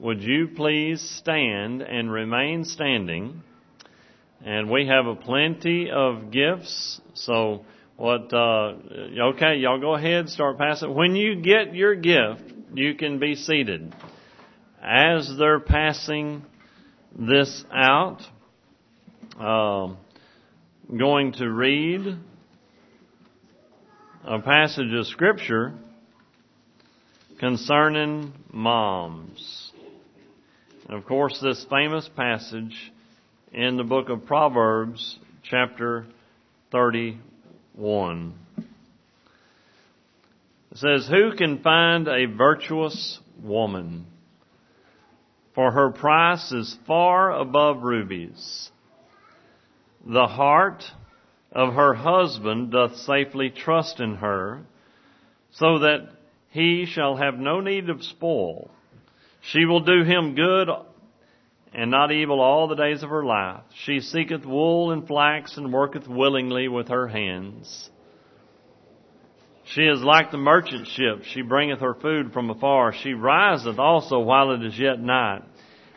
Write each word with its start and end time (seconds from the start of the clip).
would 0.00 0.22
you 0.22 0.48
please 0.48 1.00
stand 1.18 1.82
and 1.82 2.10
remain 2.10 2.64
standing? 2.64 3.42
And 4.42 4.70
we 4.70 4.86
have 4.86 5.06
a 5.06 5.14
plenty 5.14 5.90
of 5.90 6.30
gifts. 6.30 7.00
So 7.12 7.66
what, 7.96 8.32
uh, 8.32 8.72
okay, 9.34 9.56
y'all 9.56 9.78
go 9.78 9.94
ahead, 9.94 10.30
start 10.30 10.56
passing. 10.56 10.94
When 10.94 11.14
you 11.14 11.42
get 11.42 11.74
your 11.74 11.94
gift, 11.94 12.42
you 12.72 12.94
can 12.94 13.18
be 13.18 13.34
seated. 13.34 13.94
As 14.82 15.30
they're 15.38 15.60
passing 15.60 16.46
this 17.18 17.62
out, 17.70 18.22
um, 19.38 19.98
going 20.96 21.32
to 21.32 21.50
read 21.50 22.16
a 24.24 24.38
passage 24.40 24.92
of 24.94 25.06
scripture 25.06 25.74
concerning 27.38 28.32
moms. 28.50 29.69
And 30.90 30.98
of 30.98 31.06
course, 31.06 31.38
this 31.40 31.64
famous 31.70 32.10
passage 32.16 32.92
in 33.52 33.76
the 33.76 33.84
book 33.84 34.08
of 34.08 34.26
Proverbs, 34.26 35.20
chapter 35.44 36.04
31. 36.72 38.34
It 40.72 40.78
says, 40.78 41.06
Who 41.06 41.36
can 41.36 41.62
find 41.62 42.08
a 42.08 42.24
virtuous 42.24 43.20
woman? 43.40 44.06
For 45.54 45.70
her 45.70 45.90
price 45.90 46.50
is 46.50 46.76
far 46.88 47.38
above 47.38 47.84
rubies. 47.84 48.72
The 50.04 50.26
heart 50.26 50.82
of 51.52 51.74
her 51.74 51.94
husband 51.94 52.72
doth 52.72 52.96
safely 52.96 53.50
trust 53.50 54.00
in 54.00 54.16
her, 54.16 54.62
so 55.52 55.78
that 55.78 56.08
he 56.48 56.84
shall 56.84 57.14
have 57.14 57.38
no 57.38 57.60
need 57.60 57.88
of 57.90 58.02
spoil. 58.02 58.72
She 59.40 59.64
will 59.64 59.80
do 59.80 60.04
him 60.04 60.34
good 60.34 60.68
and 61.72 61.90
not 61.90 62.12
evil 62.12 62.40
all 62.40 62.68
the 62.68 62.74
days 62.74 63.02
of 63.02 63.10
her 63.10 63.24
life. 63.24 63.62
She 63.84 64.00
seeketh 64.00 64.44
wool 64.44 64.90
and 64.90 65.06
flax 65.06 65.56
and 65.56 65.72
worketh 65.72 66.06
willingly 66.08 66.68
with 66.68 66.88
her 66.88 67.08
hands. 67.08 67.90
She 69.64 69.82
is 69.82 70.02
like 70.02 70.30
the 70.30 70.38
merchant 70.38 70.88
ship. 70.88 71.22
She 71.24 71.42
bringeth 71.42 71.80
her 71.80 71.94
food 71.94 72.32
from 72.32 72.50
afar. 72.50 72.92
She 72.92 73.12
riseth 73.12 73.78
also 73.78 74.18
while 74.18 74.50
it 74.50 74.64
is 74.64 74.78
yet 74.78 75.00
night 75.00 75.42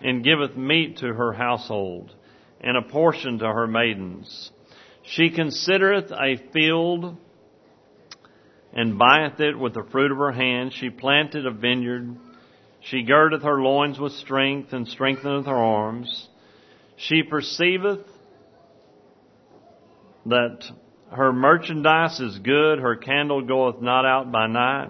and 0.01 0.23
giveth 0.23 0.55
meat 0.55 0.97
to 0.97 1.07
her 1.07 1.33
household 1.33 2.13
and 2.61 2.77
a 2.77 2.81
portion 2.81 3.39
to 3.39 3.47
her 3.47 3.65
maidens. 3.65 4.51
She 5.03 5.31
considereth 5.31 6.11
a 6.11 6.37
field 6.51 7.17
and 8.73 8.97
buyeth 8.97 9.39
it 9.39 9.57
with 9.57 9.73
the 9.73 9.87
fruit 9.91 10.11
of 10.11 10.17
her 10.17 10.31
hand. 10.31 10.73
She 10.73 10.89
planted 10.89 11.45
a 11.45 11.51
vineyard. 11.51 12.15
She 12.85 13.03
girdeth 13.03 13.43
her 13.43 13.61
loins 13.61 13.99
with 13.99 14.11
strength 14.13 14.73
and 14.73 14.87
strengtheneth 14.87 15.45
her 15.45 15.55
arms. 15.55 16.27
She 16.97 17.23
perceiveth 17.23 18.05
that 20.25 20.69
her 21.11 21.31
merchandise 21.31 22.19
is 22.19 22.39
good. 22.39 22.79
Her 22.79 22.95
candle 22.95 23.41
goeth 23.41 23.81
not 23.81 24.05
out 24.05 24.31
by 24.31 24.47
night. 24.47 24.89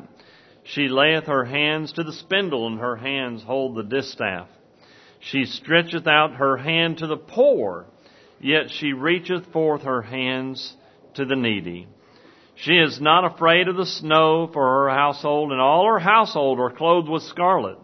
She 0.63 0.87
layeth 0.87 1.25
her 1.25 1.45
hands 1.45 1.93
to 1.93 2.03
the 2.03 2.13
spindle 2.13 2.67
and 2.67 2.79
her 2.79 2.95
hands 2.95 3.43
hold 3.43 3.75
the 3.75 3.83
distaff. 3.83 4.47
She 5.19 5.45
stretcheth 5.45 6.07
out 6.07 6.35
her 6.35 6.57
hand 6.57 6.97
to 6.97 7.07
the 7.07 7.17
poor, 7.17 7.85
yet 8.39 8.71
she 8.71 8.93
reacheth 8.93 9.51
forth 9.51 9.83
her 9.83 10.01
hands 10.01 10.75
to 11.13 11.25
the 11.25 11.35
needy. 11.35 11.87
She 12.55 12.73
is 12.73 12.99
not 12.99 13.25
afraid 13.25 13.67
of 13.67 13.75
the 13.77 13.85
snow 13.85 14.49
for 14.51 14.63
her 14.63 14.89
household, 14.89 15.51
and 15.51 15.61
all 15.61 15.85
her 15.85 15.99
household 15.99 16.59
are 16.59 16.69
clothed 16.69 17.09
with 17.09 17.23
scarlet. 17.23 17.77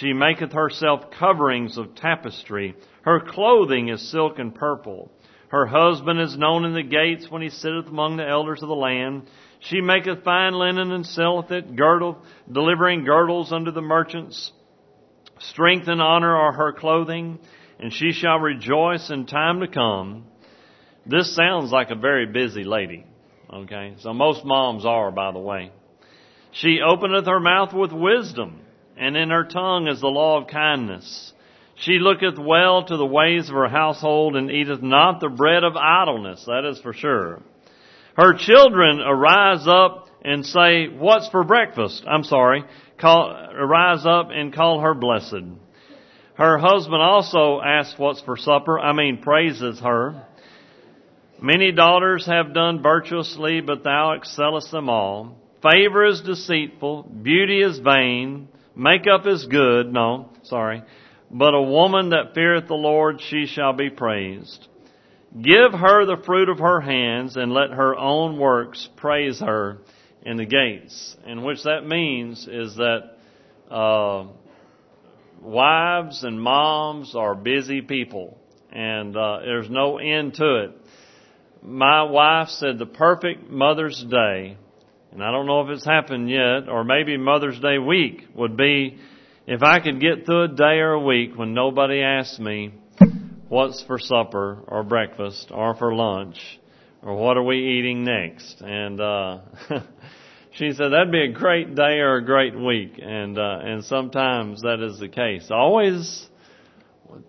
She 0.00 0.12
maketh 0.12 0.52
herself 0.52 1.12
coverings 1.12 1.78
of 1.78 1.94
tapestry. 1.94 2.74
Her 3.02 3.20
clothing 3.20 3.90
is 3.90 4.10
silk 4.10 4.40
and 4.40 4.52
purple. 4.52 5.12
Her 5.48 5.66
husband 5.66 6.20
is 6.20 6.36
known 6.36 6.64
in 6.64 6.74
the 6.74 6.82
gates 6.82 7.30
when 7.30 7.42
he 7.42 7.50
sitteth 7.50 7.86
among 7.86 8.16
the 8.16 8.28
elders 8.28 8.60
of 8.60 8.68
the 8.68 8.74
land. 8.74 9.28
She 9.60 9.80
maketh 9.80 10.24
fine 10.24 10.54
linen 10.54 10.90
and 10.90 11.06
selleth 11.06 11.52
it, 11.52 11.76
girdle, 11.76 12.18
delivering 12.50 13.04
girdles 13.04 13.52
unto 13.52 13.70
the 13.70 13.82
merchants. 13.82 14.50
Strength 15.38 15.86
and 15.86 16.02
honor 16.02 16.34
are 16.34 16.52
her 16.52 16.72
clothing, 16.72 17.38
and 17.78 17.92
she 17.92 18.10
shall 18.10 18.40
rejoice 18.40 19.10
in 19.10 19.26
time 19.26 19.60
to 19.60 19.68
come. 19.68 20.24
This 21.06 21.36
sounds 21.36 21.70
like 21.70 21.90
a 21.90 21.96
very 21.96 22.26
busy 22.26 22.64
lady. 22.64 23.06
Okay, 23.52 23.94
so 23.98 24.12
most 24.12 24.44
moms 24.44 24.84
are, 24.84 25.12
by 25.12 25.30
the 25.30 25.38
way. 25.38 25.70
She 26.50 26.80
openeth 26.84 27.26
her 27.26 27.40
mouth 27.40 27.72
with 27.72 27.92
wisdom, 27.92 28.63
and 28.96 29.16
in 29.16 29.30
her 29.30 29.44
tongue 29.44 29.88
is 29.88 30.00
the 30.00 30.08
law 30.08 30.40
of 30.40 30.48
kindness. 30.48 31.32
She 31.76 31.98
looketh 32.00 32.38
well 32.38 32.84
to 32.84 32.96
the 32.96 33.06
ways 33.06 33.48
of 33.48 33.54
her 33.54 33.68
household, 33.68 34.36
and 34.36 34.50
eateth 34.50 34.82
not 34.82 35.20
the 35.20 35.28
bread 35.28 35.64
of 35.64 35.76
idleness, 35.76 36.44
that 36.46 36.64
is 36.64 36.80
for 36.80 36.92
sure. 36.92 37.42
Her 38.16 38.34
children 38.38 39.00
arise 39.00 39.66
up 39.66 40.08
and 40.24 40.46
say, 40.46 40.86
What's 40.86 41.28
for 41.28 41.42
breakfast? 41.44 42.04
I'm 42.06 42.24
sorry 42.24 42.64
call, 42.98 43.54
rise 43.54 44.06
up 44.06 44.28
and 44.30 44.52
call 44.52 44.80
her 44.80 44.94
blessed. 44.94 45.44
Her 46.34 46.58
husband 46.58 47.00
also 47.00 47.60
asks 47.60 47.98
what's 47.98 48.20
for 48.22 48.36
supper, 48.36 48.78
I 48.78 48.92
mean 48.92 49.18
praises 49.18 49.80
her. 49.80 50.26
Many 51.40 51.72
daughters 51.72 52.26
have 52.26 52.54
done 52.54 52.82
virtuously, 52.82 53.60
but 53.60 53.84
thou 53.84 54.12
excellest 54.12 54.70
them 54.70 54.88
all. 54.88 55.36
Favor 55.62 56.06
is 56.06 56.22
deceitful, 56.22 57.04
beauty 57.22 57.62
is 57.62 57.78
vain, 57.78 58.48
makeup 58.76 59.26
is 59.26 59.46
good, 59.46 59.92
no, 59.92 60.30
sorry. 60.42 60.82
But 61.30 61.54
a 61.54 61.62
woman 61.62 62.10
that 62.10 62.34
feareth 62.34 62.68
the 62.68 62.74
Lord, 62.74 63.20
she 63.20 63.46
shall 63.46 63.72
be 63.72 63.90
praised. 63.90 64.68
Give 65.34 65.72
her 65.72 66.06
the 66.06 66.22
fruit 66.24 66.48
of 66.48 66.58
her 66.58 66.80
hands, 66.80 67.36
and 67.36 67.52
let 67.52 67.70
her 67.70 67.96
own 67.96 68.38
works 68.38 68.88
praise 68.96 69.40
her 69.40 69.78
in 70.22 70.36
the 70.36 70.46
gates. 70.46 71.16
And 71.26 71.44
which 71.44 71.64
that 71.64 71.86
means 71.86 72.46
is 72.46 72.76
that 72.76 73.16
uh, 73.70 74.26
wives 75.40 76.22
and 76.22 76.40
moms 76.40 77.14
are 77.16 77.34
busy 77.34 77.80
people, 77.80 78.38
and 78.70 79.16
uh, 79.16 79.40
there's 79.40 79.68
no 79.68 79.98
end 79.98 80.34
to 80.34 80.64
it. 80.64 80.70
My 81.62 82.02
wife 82.04 82.48
said 82.48 82.78
the 82.78 82.86
perfect 82.86 83.50
Mother's 83.50 84.04
Day, 84.08 84.56
and 85.14 85.22
I 85.22 85.30
don't 85.30 85.46
know 85.46 85.62
if 85.62 85.70
it's 85.70 85.84
happened 85.84 86.28
yet, 86.28 86.68
or 86.68 86.84
maybe 86.84 87.16
Mother's 87.16 87.58
Day 87.60 87.78
week 87.78 88.26
would 88.34 88.56
be 88.56 88.98
if 89.46 89.62
I 89.62 89.80
could 89.80 90.00
get 90.00 90.26
through 90.26 90.42
a 90.44 90.48
day 90.48 90.80
or 90.80 90.92
a 90.92 91.00
week 91.00 91.36
when 91.36 91.54
nobody 91.54 92.02
asked 92.02 92.40
me 92.40 92.74
what's 93.48 93.82
for 93.84 93.98
supper 93.98 94.58
or 94.66 94.82
breakfast 94.82 95.50
or 95.50 95.76
for 95.76 95.94
lunch 95.94 96.36
or 97.02 97.14
what 97.14 97.36
are 97.36 97.42
we 97.42 97.78
eating 97.78 98.04
next. 98.04 98.60
And 98.60 99.00
uh 99.00 99.38
she 100.54 100.72
said 100.72 100.90
that'd 100.90 101.10
be 101.10 101.24
a 101.24 101.32
great 101.32 101.74
day 101.74 101.98
or 101.98 102.16
a 102.16 102.24
great 102.24 102.58
week, 102.58 103.00
and 103.02 103.38
uh, 103.38 103.58
and 103.62 103.84
sometimes 103.84 104.62
that 104.62 104.80
is 104.80 104.98
the 104.98 105.08
case. 105.08 105.48
Always, 105.50 106.28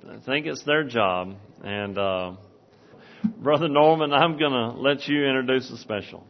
I 0.09 0.19
think 0.25 0.45
it's 0.45 0.63
their 0.63 0.83
job. 0.83 1.35
And 1.63 1.97
uh, 1.97 2.33
brother 3.37 3.67
Norman, 3.67 4.13
I'm 4.13 4.37
gonna 4.37 4.79
let 4.79 5.07
you 5.07 5.25
introduce 5.25 5.69
the 5.69 5.77
special. 5.77 6.25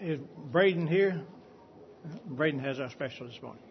Is 0.00 0.18
Braden 0.50 0.86
here? 0.86 1.20
Braden 2.24 2.60
has 2.60 2.80
our 2.80 2.88
special 2.88 3.26
this 3.26 3.40
morning. 3.42 3.62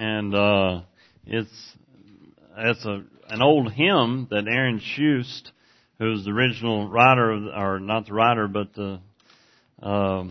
And 0.00 0.34
uh, 0.34 0.80
it's 1.26 1.76
it's 2.56 2.86
a 2.86 3.02
an 3.28 3.42
old 3.42 3.70
hymn 3.70 4.28
that 4.30 4.48
Aaron 4.48 4.80
Shust, 4.80 5.50
who's 5.98 6.24
the 6.24 6.30
original 6.30 6.88
writer, 6.88 7.32
of, 7.32 7.42
or 7.54 7.80
not 7.80 8.06
the 8.06 8.14
writer, 8.14 8.48
but 8.48 8.72
the 8.72 8.98
uh, 9.82 10.24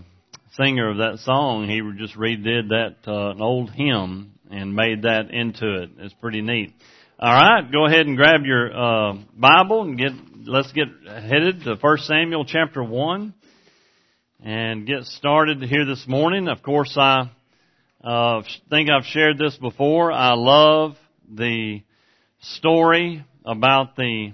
singer 0.53 0.89
of 0.89 0.97
that 0.97 1.19
song, 1.19 1.69
he 1.69 1.81
just 1.99 2.17
redid 2.17 2.69
that 2.69 2.95
uh, 3.07 3.29
an 3.29 3.43
old 3.43 3.69
hymn 3.69 4.31
and 4.49 4.75
made 4.75 5.03
that 5.03 5.29
into 5.29 5.83
it. 5.83 5.91
It's 5.99 6.15
pretty 6.15 6.41
neat. 6.41 6.73
All 7.19 7.31
right, 7.31 7.71
go 7.71 7.85
ahead 7.85 8.07
and 8.07 8.17
grab 8.17 8.45
your 8.45 8.75
uh, 8.75 9.17
Bible 9.37 9.83
and 9.83 9.99
get 9.99 10.13
let's 10.47 10.71
get 10.71 10.87
headed 11.05 11.61
to 11.65 11.75
1 11.75 11.97
Samuel 11.99 12.45
chapter 12.45 12.83
1 12.83 13.35
and 14.43 14.87
get 14.87 15.03
started 15.03 15.61
here 15.61 15.85
this 15.85 16.07
morning. 16.07 16.47
Of 16.47 16.63
course, 16.63 16.97
I 16.97 17.29
uh, 18.03 18.43
think 18.69 18.89
I've 18.89 19.05
shared 19.05 19.37
this 19.37 19.57
before. 19.57 20.11
I 20.11 20.33
love 20.33 20.95
the 21.29 21.81
story 22.39 23.25
about 23.43 23.97
the, 23.97 24.31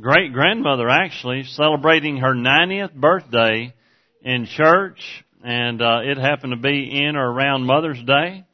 great 0.00 0.32
grandmother 0.32 0.88
actually 0.88 1.42
celebrating 1.42 2.18
her 2.18 2.32
90th 2.32 2.94
birthday 2.94 3.74
in 4.22 4.46
church, 4.46 5.00
and 5.42 5.82
uh, 5.82 6.00
it 6.04 6.16
happened 6.16 6.52
to 6.52 6.60
be 6.60 7.04
in 7.04 7.16
or 7.16 7.32
around 7.32 7.66
Mother's 7.66 8.02
Day, 8.04 8.44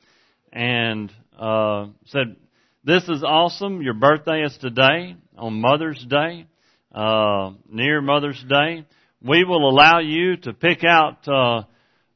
and 0.52 1.12
uh, 1.38 1.88
said, 2.06 2.36
"This 2.82 3.04
is 3.08 3.22
awesome. 3.22 3.82
Your 3.82 3.94
birthday 3.94 4.42
is 4.42 4.56
today 4.58 5.16
on 5.36 5.60
Mother's 5.60 6.04
Day, 6.08 6.46
uh, 6.92 7.50
near 7.68 8.00
Mother's 8.00 8.42
Day. 8.48 8.86
We 9.22 9.44
will 9.44 9.68
allow 9.68 9.98
you 9.98 10.38
to 10.38 10.54
pick 10.54 10.82
out." 10.82 11.28
Uh, 11.28 11.64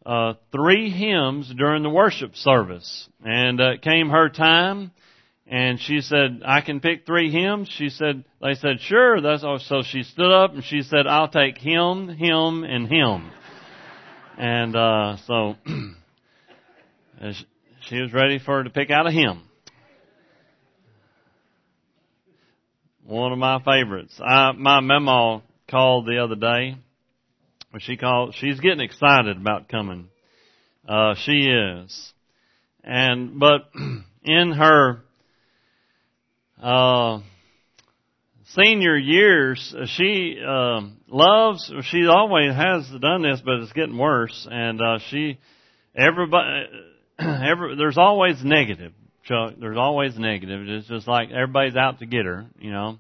uh, 0.06 0.34
three 0.52 0.90
hymns 0.90 1.52
during 1.56 1.82
the 1.82 1.90
worship 1.90 2.36
service. 2.36 3.08
And 3.24 3.60
uh, 3.60 3.72
it 3.72 3.82
came 3.82 4.10
her 4.10 4.28
time, 4.28 4.92
and 5.46 5.80
she 5.80 6.00
said, 6.00 6.42
I 6.44 6.60
can 6.60 6.80
pick 6.80 7.06
three 7.06 7.30
hymns. 7.30 7.68
She 7.70 7.88
said, 7.88 8.24
they 8.42 8.54
said, 8.54 8.80
sure. 8.80 9.20
That's 9.20 9.44
all. 9.44 9.58
So 9.58 9.82
she 9.82 10.02
stood 10.02 10.32
up 10.32 10.54
and 10.54 10.64
she 10.64 10.82
said, 10.82 11.06
I'll 11.06 11.28
take 11.28 11.58
hymn, 11.58 12.08
hymn, 12.08 12.64
and 12.64 12.88
hymn. 12.88 13.30
and, 14.38 14.76
uh, 14.76 15.16
so, 15.26 15.56
she 17.88 18.00
was 18.00 18.12
ready 18.12 18.38
for 18.38 18.58
her 18.58 18.64
to 18.64 18.70
pick 18.70 18.90
out 18.90 19.06
a 19.06 19.10
hymn. 19.10 19.42
One 23.06 23.32
of 23.32 23.38
my 23.38 23.62
favorites. 23.62 24.18
I, 24.18 24.52
my 24.52 24.80
memo 24.80 25.42
called 25.68 26.06
the 26.06 26.24
other 26.24 26.36
day 26.36 26.76
she 27.82 27.96
called, 27.96 28.34
she's 28.38 28.60
getting 28.60 28.80
excited 28.80 29.36
about 29.36 29.68
coming. 29.68 30.08
Uh, 30.88 31.14
she 31.16 31.48
is. 31.48 32.12
And, 32.82 33.38
but 33.40 33.70
in 34.24 34.52
her, 34.52 35.02
uh, 36.62 37.20
senior 38.54 38.96
years, 38.96 39.74
she, 39.86 40.38
uh, 40.46 40.80
loves, 41.08 41.72
she 41.84 42.06
always 42.06 42.54
has 42.54 42.88
done 43.00 43.22
this, 43.22 43.40
but 43.44 43.54
it's 43.54 43.72
getting 43.72 43.98
worse. 43.98 44.46
And, 44.50 44.80
uh, 44.80 44.98
she, 45.10 45.38
everybody, 45.96 46.66
every, 47.18 47.76
there's 47.76 47.98
always 47.98 48.44
negative, 48.44 48.92
Chuck. 49.24 49.54
There's 49.58 49.78
always 49.78 50.18
negative. 50.18 50.68
It's 50.68 50.88
just 50.88 51.08
like 51.08 51.30
everybody's 51.30 51.76
out 51.76 52.00
to 52.00 52.06
get 52.06 52.26
her, 52.26 52.46
you 52.58 52.70
know 52.70 52.98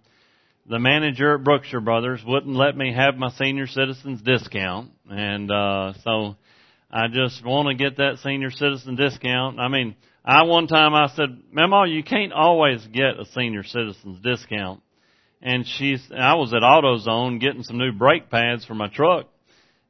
the 0.66 0.78
manager 0.78 1.34
at 1.34 1.44
Brookshire 1.44 1.80
Brothers 1.80 2.22
wouldn't 2.26 2.56
let 2.56 2.76
me 2.76 2.92
have 2.94 3.16
my 3.16 3.30
senior 3.30 3.66
citizens 3.66 4.22
discount, 4.22 4.92
and 5.10 5.50
uh, 5.50 5.92
so 6.02 6.36
I 6.90 7.08
just 7.08 7.44
want 7.44 7.68
to 7.68 7.74
get 7.74 7.98
that 7.98 8.18
senior 8.22 8.50
citizen 8.50 8.96
discount. 8.96 9.60
I 9.60 9.68
mean, 9.68 9.94
I 10.24 10.44
one 10.44 10.66
time 10.66 10.94
I 10.94 11.08
said, 11.14 11.38
"Mama, 11.52 11.86
you 11.88 12.02
can't 12.02 12.32
always 12.32 12.86
get 12.86 13.20
a 13.20 13.26
senior 13.34 13.62
citizens 13.62 14.20
discount." 14.22 14.80
And 15.42 15.66
she's, 15.66 16.02
I 16.10 16.36
was 16.36 16.54
at 16.54 16.62
AutoZone 16.62 17.38
getting 17.38 17.64
some 17.64 17.76
new 17.76 17.92
brake 17.92 18.30
pads 18.30 18.64
for 18.64 18.74
my 18.74 18.88
truck, 18.88 19.26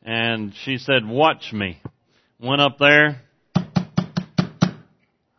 and 0.02 0.52
she 0.64 0.78
said, 0.78 1.06
"Watch 1.06 1.52
me." 1.52 1.80
Went 2.40 2.60
up 2.60 2.78
there, 2.78 3.22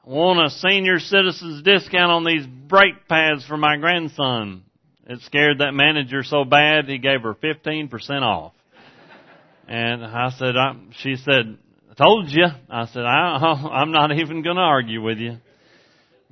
want 0.06 0.46
a 0.46 0.50
senior 0.50 1.00
citizens 1.00 1.62
discount 1.62 2.12
on 2.12 2.24
these 2.24 2.46
brake 2.48 3.08
pads 3.10 3.46
for 3.46 3.58
my 3.58 3.76
grandson. 3.78 4.64
It 5.08 5.22
scared 5.22 5.60
that 5.60 5.74
manager 5.74 6.24
so 6.24 6.46
bad 6.46 6.86
he 6.86 6.98
gave 6.98 7.22
her 7.22 7.36
15% 7.36 8.22
off. 8.22 8.54
And 9.68 10.04
I 10.04 10.30
said, 10.38 10.58
I, 10.58 10.74
she 11.02 11.16
said, 11.16 11.58
I 11.92 11.94
told 11.94 12.30
you. 12.30 12.46
I 12.70 12.86
said, 12.88 13.04
I, 13.04 13.38
I'm 13.72 13.92
not 13.92 14.12
even 14.12 14.42
going 14.42 14.56
to 14.56 14.62
argue 14.62 15.02
with 15.02 15.20
you. 15.20 15.38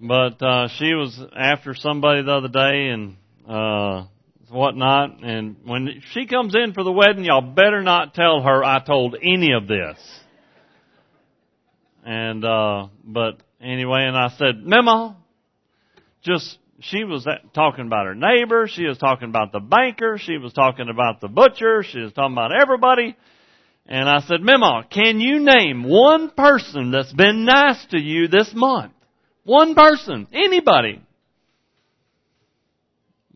But, 0.01 0.41
uh, 0.41 0.67
she 0.77 0.93
was 0.93 1.19
after 1.35 1.75
somebody 1.75 2.23
the 2.23 2.31
other 2.31 2.47
day 2.47 2.89
and, 2.89 3.15
uh, 3.47 4.05
whatnot. 4.49 5.23
And 5.23 5.57
when 5.65 6.01
she 6.11 6.25
comes 6.25 6.55
in 6.55 6.73
for 6.73 6.83
the 6.83 6.91
wedding, 6.91 7.25
y'all 7.25 7.41
better 7.41 7.83
not 7.83 8.13
tell 8.13 8.41
her 8.41 8.63
I 8.63 8.83
told 8.83 9.15
any 9.21 9.53
of 9.53 9.67
this. 9.67 9.97
And, 12.05 12.43
uh, 12.43 12.87
but 13.03 13.37
anyway, 13.61 14.05
and 14.07 14.17
I 14.17 14.29
said, 14.37 14.63
Memo, 14.63 15.15
just 16.23 16.57
she 16.79 17.03
was 17.03 17.27
talking 17.53 17.85
about 17.85 18.05
her 18.05 18.15
neighbor. 18.15 18.67
She 18.67 18.85
was 18.85 18.97
talking 18.97 19.29
about 19.29 19.51
the 19.51 19.59
banker. 19.59 20.17
She 20.19 20.37
was 20.37 20.53
talking 20.53 20.89
about 20.89 21.21
the 21.21 21.27
butcher. 21.27 21.83
She 21.83 21.99
was 21.99 22.13
talking 22.13 22.33
about 22.33 22.51
everybody. 22.53 23.15
And 23.85 24.09
I 24.09 24.21
said, 24.21 24.41
Mima, 24.41 24.87
can 24.89 25.19
you 25.19 25.39
name 25.39 25.83
one 25.83 26.29
person 26.31 26.91
that's 26.91 27.13
been 27.13 27.45
nice 27.45 27.85
to 27.91 27.99
you 27.99 28.27
this 28.27 28.51
month? 28.53 28.93
One 29.43 29.75
person. 29.75 30.27
Anybody. 30.33 31.01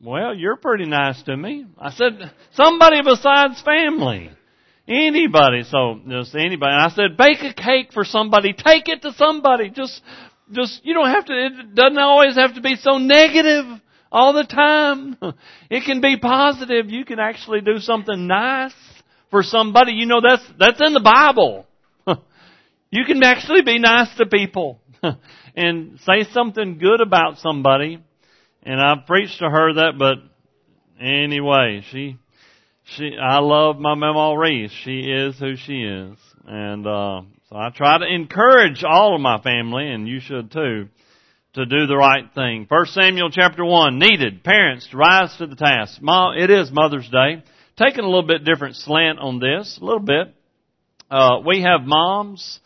Well, 0.01 0.36
you're 0.36 0.56
pretty 0.56 0.86
nice 0.86 1.22
to 1.24 1.36
me. 1.36 1.65
I 1.77 1.91
said, 1.91 2.32
somebody 2.53 3.01
besides 3.03 3.62
family. 3.62 4.29
Anybody. 4.88 5.63
So, 5.63 6.00
just 6.08 6.34
anybody. 6.34 6.74
I 6.74 6.89
said, 6.89 7.17
bake 7.17 7.41
a 7.41 7.53
cake 7.53 7.91
for 7.94 8.06
somebody. 8.06 8.53
Take 8.53 8.88
it 8.88 9.01
to 9.01 9.12
somebody. 9.13 9.70
Just 9.70 10.01
just, 10.51 10.82
you 10.84 10.94
don't 10.94 11.10
have 11.10 11.25
to, 11.25 11.34
it 11.34 11.75
doesn't 11.75 11.98
always 11.98 12.36
have 12.36 12.56
to 12.56 12.62
be 12.62 12.75
so 12.75 12.98
negative 12.98 13.66
all 14.12 14.34
the 14.34 14.44
time. 14.44 15.18
It 15.70 15.84
can 15.86 16.00
be 16.00 16.18
positive. 16.18 16.89
You 16.89 17.04
can 17.04 17.20
actually 17.20 17.62
do 17.62 17.80
something 17.80 18.27
nice 18.27 18.74
for 19.30 19.44
somebody. 19.44 19.94
You 19.94 20.06
know, 20.06 20.22
that's, 20.22 20.44
that's 20.58 20.82
in 20.82 20.94
the 20.94 21.01
Bible. 21.01 21.66
You 22.89 23.04
can 23.04 23.22
actually 23.22 23.63
be 23.63 23.80
nice 23.80 24.16
to 24.16 24.25
people 24.25 24.80
and 25.56 26.00
say 26.06 26.24
something 26.32 26.77
good 26.77 27.01
about 27.01 27.38
somebody. 27.39 28.01
And 28.63 28.80
I've 28.80 29.06
preached 29.06 29.39
to 29.39 29.50
her 29.50 29.74
that, 29.74 29.94
but 30.00 30.20
anyway, 30.98 31.84
she, 31.92 32.18
she, 32.96 33.12
I 33.22 33.39
love 33.39 33.77
my 33.77 33.96
Mama 33.96 34.39
Reese. 34.39 34.72
She 34.86 35.01
is 35.01 35.38
who 35.38 35.58
she 35.58 35.84
is. 35.84 36.18
And, 36.48 36.88
uh, 36.88 37.22
so 37.50 37.58
I 37.58 37.70
try 37.75 37.98
to 37.98 38.06
encourage 38.06 38.84
all 38.84 39.13
of 39.13 39.22
my 39.22 39.42
family, 39.42 39.92
and 39.92 40.08
you 40.08 40.22
should 40.22 40.50
too, 40.50 40.88
to 41.54 41.66
do 41.66 41.88
the 41.88 41.98
right 41.98 42.24
thing. 42.34 42.68
First 42.70 42.94
Samuel 42.94 43.30
chapter 43.32 43.66
1, 43.66 44.00
needed 44.00 44.44
parents 44.46 44.88
to 44.92 44.98
rise 44.98 45.36
to 45.38 45.48
the 45.48 45.58
task. 45.58 46.01
Mom, 46.01 46.38
it 46.38 46.50
is 46.50 46.72
Mother's 46.72 47.10
Day. 47.10 47.44
Taking 47.77 48.06
a 48.06 48.08
little 48.08 48.25
bit 48.25 48.46
different 48.46 48.77
slant 48.77 49.20
on 49.20 49.39
this, 49.39 49.77
a 49.82 49.84
little 49.84 50.00
bit. 50.00 50.34
Uh, 51.12 51.39
we 51.46 51.63
have 51.63 51.82
moms 51.84 52.60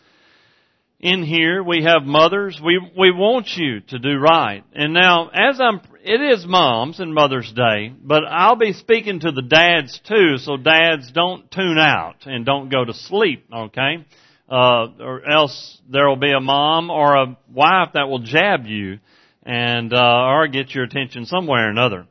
in 1.01 1.23
here. 1.23 1.63
We 1.63 1.83
have 1.83 2.03
mothers. 2.03 2.61
We, 2.63 2.79
we 2.97 3.11
want 3.11 3.47
you 3.57 3.81
to 3.81 3.99
do 3.99 4.17
right. 4.17 4.63
And 4.73 4.93
now, 4.93 5.29
as 5.29 5.59
I'm, 5.59 5.81
it 6.03 6.21
is 6.21 6.45
moms 6.45 6.99
and 6.99 7.13
Mother's 7.13 7.51
Day, 7.51 7.93
but 8.01 8.23
I'll 8.25 8.55
be 8.55 8.73
speaking 8.73 9.19
to 9.21 9.31
the 9.31 9.41
dads 9.41 9.99
too, 10.07 10.37
so 10.37 10.57
dads 10.57 11.11
don't 11.11 11.49
tune 11.51 11.77
out 11.77 12.25
and 12.25 12.45
don't 12.45 12.69
go 12.69 12.85
to 12.85 12.93
sleep, 12.93 13.45
okay? 13.53 14.05
uh, 14.51 14.87
or 14.99 15.27
else 15.27 15.81
there 15.89 16.07
will 16.09 16.17
be 16.17 16.33
a 16.33 16.41
mom 16.41 16.89
or 16.89 17.15
a 17.15 17.37
wife 17.51 17.89
that 17.93 18.09
will 18.09 18.19
jab 18.19 18.65
you 18.65 18.99
and 19.43 19.93
uh, 19.93 19.97
or 19.97 20.47
get 20.47 20.75
your 20.75 20.83
attention 20.83 21.25
some 21.25 21.47
way 21.47 21.61
or 21.61 21.69
another. 21.69 22.05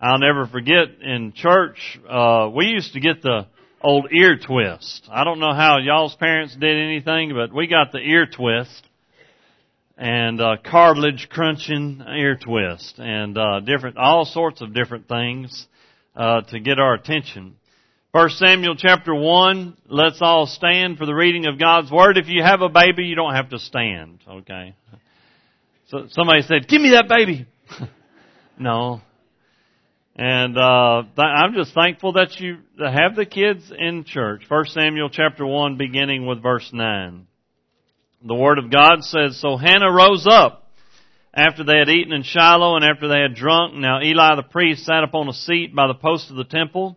I'll 0.00 0.18
never 0.18 0.46
forget 0.46 1.00
in 1.00 1.32
church 1.32 1.98
uh, 2.08 2.50
we 2.52 2.66
used 2.66 2.94
to 2.94 3.00
get 3.00 3.22
the 3.22 3.46
old 3.86 4.08
ear 4.12 4.36
twist. 4.36 5.06
I 5.08 5.22
don't 5.22 5.38
know 5.38 5.54
how 5.54 5.78
y'all's 5.78 6.16
parents 6.16 6.56
did 6.56 6.76
anything, 6.76 7.32
but 7.32 7.54
we 7.54 7.68
got 7.68 7.92
the 7.92 8.00
ear 8.00 8.26
twist 8.26 8.84
and 9.96 10.40
uh, 10.40 10.56
cartilage 10.64 11.28
crunching 11.30 12.02
ear 12.18 12.36
twist 12.36 12.98
and 12.98 13.38
uh, 13.38 13.60
different 13.60 13.96
all 13.96 14.24
sorts 14.24 14.60
of 14.60 14.74
different 14.74 15.06
things 15.06 15.68
uh, 16.16 16.40
to 16.40 16.58
get 16.58 16.80
our 16.80 16.94
attention. 16.94 17.54
First 18.12 18.38
Samuel 18.38 18.74
chapter 18.76 19.14
1, 19.14 19.76
let's 19.88 20.18
all 20.20 20.48
stand 20.48 20.98
for 20.98 21.06
the 21.06 21.14
reading 21.14 21.46
of 21.46 21.56
God's 21.56 21.88
Word. 21.88 22.18
If 22.18 22.26
you 22.26 22.42
have 22.42 22.62
a 22.62 22.68
baby, 22.68 23.04
you 23.04 23.14
don't 23.14 23.34
have 23.34 23.50
to 23.50 23.60
stand, 23.60 24.18
okay? 24.28 24.74
So 25.90 26.08
somebody 26.10 26.42
said, 26.42 26.66
give 26.66 26.82
me 26.82 26.90
that 26.90 27.08
baby. 27.08 27.46
no. 28.58 29.00
And, 30.18 30.56
uh, 30.56 31.02
I'm 31.18 31.52
just 31.52 31.74
thankful 31.74 32.14
that 32.14 32.40
you 32.40 32.58
have 32.78 33.14
the 33.16 33.26
kids 33.26 33.70
in 33.76 34.04
church. 34.04 34.44
First 34.48 34.72
Samuel 34.72 35.10
chapter 35.10 35.44
1 35.44 35.76
beginning 35.76 36.24
with 36.26 36.42
verse 36.42 36.70
9. 36.72 37.26
The 38.24 38.34
Word 38.34 38.58
of 38.58 38.70
God 38.70 39.02
says, 39.04 39.38
So 39.38 39.58
Hannah 39.58 39.92
rose 39.92 40.26
up 40.26 40.70
after 41.34 41.64
they 41.64 41.76
had 41.76 41.90
eaten 41.90 42.14
in 42.14 42.22
Shiloh 42.22 42.76
and 42.76 42.84
after 42.84 43.08
they 43.08 43.20
had 43.20 43.34
drunk. 43.34 43.74
Now 43.74 44.00
Eli 44.02 44.36
the 44.36 44.42
priest 44.42 44.86
sat 44.86 45.04
upon 45.04 45.28
a 45.28 45.34
seat 45.34 45.74
by 45.74 45.86
the 45.86 45.94
post 45.94 46.30
of 46.30 46.36
the 46.36 46.44
temple, 46.44 46.96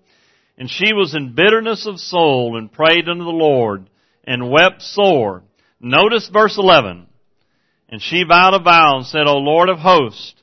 and 0.57 0.69
she 0.69 0.93
was 0.93 1.13
in 1.13 1.35
bitterness 1.35 1.85
of 1.85 1.99
soul 1.99 2.57
and 2.57 2.71
prayed 2.71 3.09
unto 3.09 3.25
the 3.25 3.29
Lord 3.31 3.89
and 4.23 4.49
wept 4.49 4.81
sore. 4.81 5.43
Notice 5.81 6.29
verse 6.31 6.57
11. 6.57 7.05
And 7.89 8.01
she 8.01 8.23
vowed 8.23 8.53
a 8.53 8.63
vow 8.63 8.97
and 8.97 9.05
said, 9.05 9.27
O 9.27 9.37
Lord 9.37 9.67
of 9.67 9.79
hosts, 9.79 10.38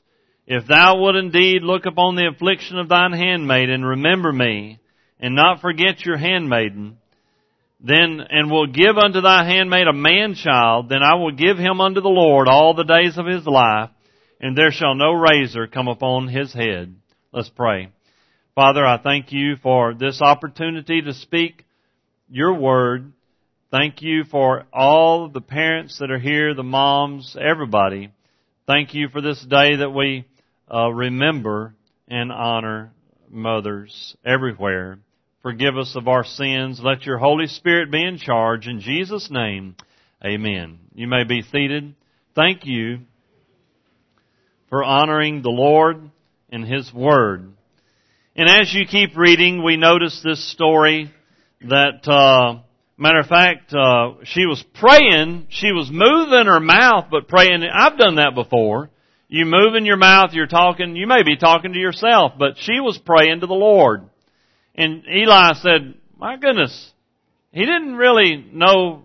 if 0.47 0.65
thou 0.65 1.01
would 1.01 1.15
indeed 1.15 1.61
look 1.61 1.85
upon 1.85 2.15
the 2.15 2.27
affliction 2.27 2.79
of 2.79 2.87
thine 2.87 3.11
handmaid 3.11 3.69
and 3.69 3.85
remember 3.85 4.31
me, 4.31 4.79
and 5.19 5.35
not 5.35 5.59
forget 5.59 6.05
your 6.05 6.17
handmaiden, 6.17 6.97
then, 7.81 8.21
and 8.29 8.49
will 8.49 8.67
give 8.67 8.97
unto 8.97 9.19
thy 9.21 9.45
handmaid 9.45 9.87
a 9.87 9.93
man 9.93 10.35
child, 10.35 10.89
then 10.89 11.03
I 11.03 11.15
will 11.15 11.31
give 11.31 11.57
him 11.57 11.81
unto 11.81 12.01
the 12.01 12.07
Lord 12.07 12.47
all 12.47 12.73
the 12.73 12.83
days 12.83 13.17
of 13.17 13.25
his 13.25 13.45
life, 13.45 13.89
and 14.39 14.57
there 14.57 14.71
shall 14.71 14.95
no 14.95 15.11
razor 15.11 15.67
come 15.67 15.89
upon 15.89 16.29
his 16.29 16.53
head. 16.53 16.95
Let's 17.33 17.49
pray. 17.49 17.89
Father, 18.55 18.85
I 18.85 18.97
thank 19.01 19.31
you 19.31 19.57
for 19.61 19.93
this 19.93 20.21
opportunity 20.21 21.01
to 21.01 21.13
speak 21.13 21.65
your 22.29 22.53
word. 22.53 23.11
Thank 23.69 24.01
you 24.01 24.23
for 24.23 24.65
all 24.71 25.27
the 25.27 25.41
parents 25.41 25.99
that 25.99 26.09
are 26.09 26.19
here, 26.19 26.53
the 26.53 26.63
moms, 26.63 27.35
everybody. 27.39 28.11
Thank 28.65 28.93
you 28.93 29.09
for 29.09 29.21
this 29.21 29.41
day 29.41 29.75
that 29.77 29.91
we 29.91 30.25
uh, 30.73 30.89
remember 30.89 31.73
and 32.07 32.31
honor 32.31 32.91
mothers 33.29 34.15
everywhere. 34.25 34.99
Forgive 35.41 35.77
us 35.77 35.95
of 35.95 36.07
our 36.07 36.23
sins. 36.23 36.81
Let 36.83 37.05
your 37.05 37.17
Holy 37.17 37.47
Spirit 37.47 37.91
be 37.91 38.03
in 38.03 38.17
charge. 38.17 38.67
In 38.67 38.81
Jesus' 38.81 39.29
name, 39.31 39.75
amen. 40.25 40.79
You 40.93 41.07
may 41.07 41.23
be 41.23 41.41
seated. 41.41 41.95
Thank 42.35 42.65
you 42.65 42.99
for 44.69 44.83
honoring 44.83 45.41
the 45.41 45.49
Lord 45.49 46.11
and 46.49 46.65
His 46.65 46.93
Word. 46.93 47.53
And 48.35 48.49
as 48.49 48.73
you 48.73 48.85
keep 48.85 49.17
reading, 49.17 49.63
we 49.63 49.77
notice 49.77 50.21
this 50.23 50.51
story 50.51 51.11
that, 51.61 52.07
uh, 52.07 52.59
matter 52.97 53.19
of 53.19 53.27
fact, 53.27 53.73
uh, 53.73 54.13
she 54.23 54.45
was 54.45 54.63
praying, 54.75 55.47
she 55.49 55.71
was 55.71 55.89
moving 55.91 56.45
her 56.45 56.59
mouth, 56.59 57.05
but 57.09 57.27
praying. 57.27 57.63
I've 57.63 57.97
done 57.97 58.15
that 58.15 58.35
before. 58.35 58.89
You 59.29 59.45
move 59.45 59.75
in 59.75 59.85
your 59.85 59.97
mouth, 59.97 60.31
you're 60.31 60.47
talking, 60.47 60.95
you 60.95 61.05
may 61.05 61.23
be 61.23 61.35
talking 61.35 61.73
to 61.73 61.79
yourself, 61.79 62.33
but 62.39 62.57
she 62.57 62.79
was 62.79 62.97
praying 62.97 63.41
to 63.41 63.47
the 63.47 63.53
Lord. 63.53 64.09
And 64.73 65.03
Eli 65.05 65.53
said, 65.53 65.95
my 66.17 66.37
goodness, 66.37 66.91
he 67.51 67.65
didn't 67.65 67.95
really 67.95 68.45
know, 68.53 69.03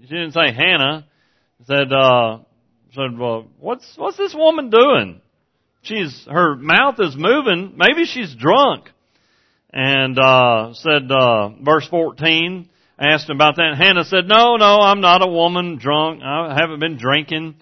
she 0.00 0.08
didn't 0.08 0.32
say 0.32 0.52
Hannah, 0.52 1.06
said, 1.66 1.92
uh, 1.92 2.38
said, 2.94 3.18
well, 3.18 3.46
what's, 3.60 3.86
what's 3.96 4.16
this 4.16 4.34
woman 4.34 4.70
doing? 4.70 5.20
She's, 5.82 6.26
her 6.30 6.56
mouth 6.56 6.96
is 6.98 7.14
moving, 7.14 7.74
maybe 7.76 8.06
she's 8.06 8.34
drunk. 8.34 8.90
And, 9.70 10.18
uh, 10.18 10.72
said, 10.72 11.10
uh, 11.10 11.50
verse 11.62 11.86
14, 11.88 12.70
asked 12.98 13.28
about 13.28 13.56
that. 13.56 13.76
Hannah 13.76 14.04
said, 14.04 14.26
no, 14.26 14.56
no, 14.56 14.78
I'm 14.80 15.02
not 15.02 15.22
a 15.22 15.30
woman 15.30 15.76
drunk. 15.76 16.22
I 16.22 16.56
haven't 16.58 16.80
been 16.80 16.96
drinking. 16.96 17.56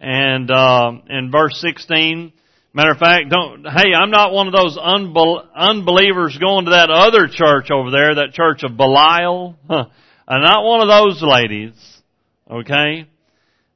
And 0.00 0.50
uh, 0.50 0.92
in 1.08 1.30
verse 1.30 1.60
16, 1.60 2.32
matter 2.72 2.92
of 2.92 2.98
fact, 2.98 3.30
don't. 3.30 3.64
Hey, 3.64 3.92
I'm 3.94 4.10
not 4.10 4.32
one 4.32 4.46
of 4.46 4.52
those 4.52 4.78
unbel- 4.78 5.46
unbelievers 5.54 6.38
going 6.38 6.66
to 6.66 6.70
that 6.72 6.90
other 6.90 7.28
church 7.30 7.70
over 7.70 7.90
there, 7.90 8.14
that 8.16 8.32
church 8.32 8.62
of 8.62 8.76
Belial. 8.76 9.56
I'm 9.68 10.42
not 10.42 10.64
one 10.64 10.80
of 10.80 10.88
those 10.88 11.22
ladies. 11.22 11.72
Okay, 12.50 13.06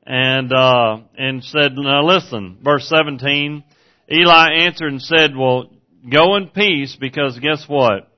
and 0.06 0.52
uh, 0.52 0.98
and 1.16 1.44
said, 1.44 1.72
now 1.74 2.06
listen, 2.06 2.58
verse 2.62 2.88
17. 2.88 3.64
Eli 4.10 4.48
answered 4.64 4.92
and 4.92 5.02
said, 5.02 5.36
well, 5.36 5.70
go 6.10 6.36
in 6.36 6.48
peace 6.48 6.96
because 6.98 7.38
guess 7.38 7.64
what? 7.68 8.08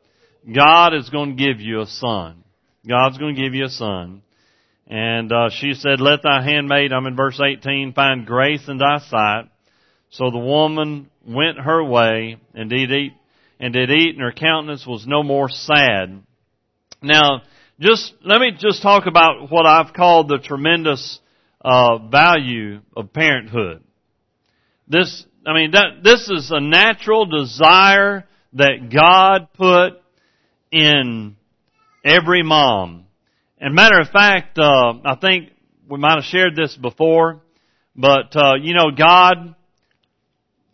God 0.52 0.94
is 0.94 1.10
going 1.10 1.36
to 1.36 1.44
give 1.44 1.60
you 1.60 1.80
a 1.80 1.86
son. 1.86 2.42
God's 2.86 3.18
going 3.18 3.34
to 3.34 3.42
give 3.42 3.54
you 3.54 3.64
a 3.66 3.70
son. 3.70 4.22
And 4.86 5.32
uh, 5.32 5.48
she 5.50 5.74
said, 5.74 6.00
Let 6.00 6.22
thy 6.22 6.42
handmaid, 6.42 6.92
I'm 6.92 7.06
in 7.06 7.16
verse 7.16 7.40
18, 7.40 7.94
find 7.94 8.26
grace 8.26 8.68
in 8.68 8.78
thy 8.78 8.98
sight. 8.98 9.44
So 10.10 10.30
the 10.30 10.38
woman 10.38 11.10
went 11.26 11.58
her 11.58 11.82
way 11.82 12.36
and 12.54 12.70
did 12.70 12.92
eat, 12.92 13.14
and 13.58 13.72
did 13.72 13.90
eat, 13.90 14.14
and 14.14 14.20
her 14.20 14.32
countenance 14.32 14.86
was 14.86 15.06
no 15.06 15.22
more 15.22 15.48
sad. 15.48 16.22
Now, 17.02 17.42
just 17.80 18.14
let 18.24 18.40
me 18.40 18.52
just 18.58 18.82
talk 18.82 19.06
about 19.06 19.50
what 19.50 19.66
I've 19.66 19.92
called 19.94 20.28
the 20.28 20.38
tremendous 20.38 21.18
uh, 21.64 21.98
value 21.98 22.80
of 22.96 23.12
parenthood. 23.12 23.82
This, 24.86 25.24
I 25.46 25.54
mean, 25.54 25.70
that 25.72 26.02
this 26.02 26.28
is 26.28 26.50
a 26.50 26.60
natural 26.60 27.26
desire 27.26 28.24
that 28.52 28.90
God 28.94 29.48
put 29.54 30.00
in 30.70 31.36
every 32.04 32.42
mom. 32.42 33.03
And 33.58 33.74
matter 33.74 34.00
of 34.00 34.08
fact, 34.08 34.58
uh, 34.58 34.94
I 35.04 35.16
think 35.20 35.50
we 35.88 35.98
might 35.98 36.16
have 36.16 36.24
shared 36.24 36.56
this 36.56 36.76
before, 36.76 37.40
but 37.94 38.34
uh, 38.34 38.54
you 38.60 38.74
know, 38.74 38.90
God 38.96 39.54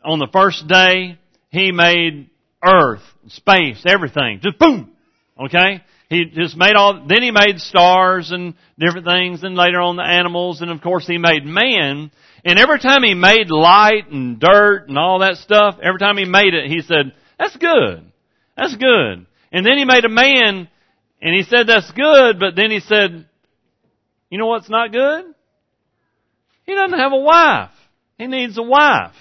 on 0.02 0.18
the 0.18 0.28
first 0.32 0.66
day 0.66 1.18
He 1.50 1.72
made 1.72 2.30
earth, 2.64 3.02
space, 3.28 3.84
everything, 3.86 4.40
just 4.42 4.58
boom. 4.58 4.92
Okay, 5.38 5.82
He 6.08 6.24
just 6.34 6.56
made 6.56 6.74
all. 6.74 7.04
Then 7.06 7.22
He 7.22 7.30
made 7.30 7.58
stars 7.58 8.30
and 8.30 8.54
different 8.78 9.06
things, 9.06 9.42
and 9.42 9.54
later 9.56 9.80
on 9.80 9.96
the 9.96 10.02
animals, 10.02 10.62
and 10.62 10.70
of 10.70 10.80
course 10.80 11.06
He 11.06 11.18
made 11.18 11.44
man. 11.44 12.10
And 12.46 12.58
every 12.58 12.78
time 12.78 13.02
He 13.02 13.14
made 13.14 13.50
light 13.50 14.10
and 14.10 14.40
dirt 14.40 14.88
and 14.88 14.96
all 14.96 15.18
that 15.18 15.36
stuff, 15.36 15.76
every 15.82 15.98
time 15.98 16.16
He 16.16 16.24
made 16.24 16.54
it, 16.54 16.70
He 16.70 16.80
said, 16.80 17.12
"That's 17.38 17.56
good. 17.56 18.10
That's 18.56 18.74
good." 18.74 19.26
And 19.52 19.66
then 19.66 19.76
He 19.76 19.84
made 19.84 20.06
a 20.06 20.10
man 20.10 20.68
and 21.22 21.34
he 21.34 21.42
said 21.42 21.66
that's 21.66 21.90
good, 21.92 22.38
but 22.40 22.56
then 22.56 22.70
he 22.70 22.80
said, 22.80 23.26
you 24.30 24.38
know 24.38 24.46
what's 24.46 24.70
not 24.70 24.92
good? 24.92 25.24
He 26.64 26.74
doesn't 26.74 26.98
have 26.98 27.12
a 27.12 27.18
wife. 27.18 27.70
He 28.16 28.26
needs 28.26 28.56
a 28.56 28.62
wife. 28.62 29.14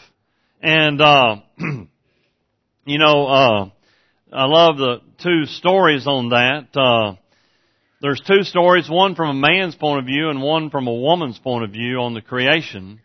And, 0.61 1.01
uh, 1.01 1.37
you 1.57 2.99
know, 2.99 3.27
uh, 3.27 3.69
I 4.31 4.45
love 4.45 4.77
the 4.77 5.01
two 5.21 5.45
stories 5.45 6.05
on 6.07 6.29
that. 6.29 6.67
Uh, 6.75 7.15
there's 8.01 8.21
two 8.25 8.43
stories, 8.43 8.89
one 8.89 9.15
from 9.15 9.29
a 9.29 9.33
man's 9.33 9.75
point 9.75 9.99
of 9.99 10.05
view 10.05 10.29
and 10.29 10.41
one 10.41 10.69
from 10.69 10.87
a 10.87 10.93
woman's 10.93 11.39
point 11.39 11.65
of 11.65 11.71
view 11.71 11.97
on 11.97 12.13
the 12.13 12.21
creation. 12.21 13.01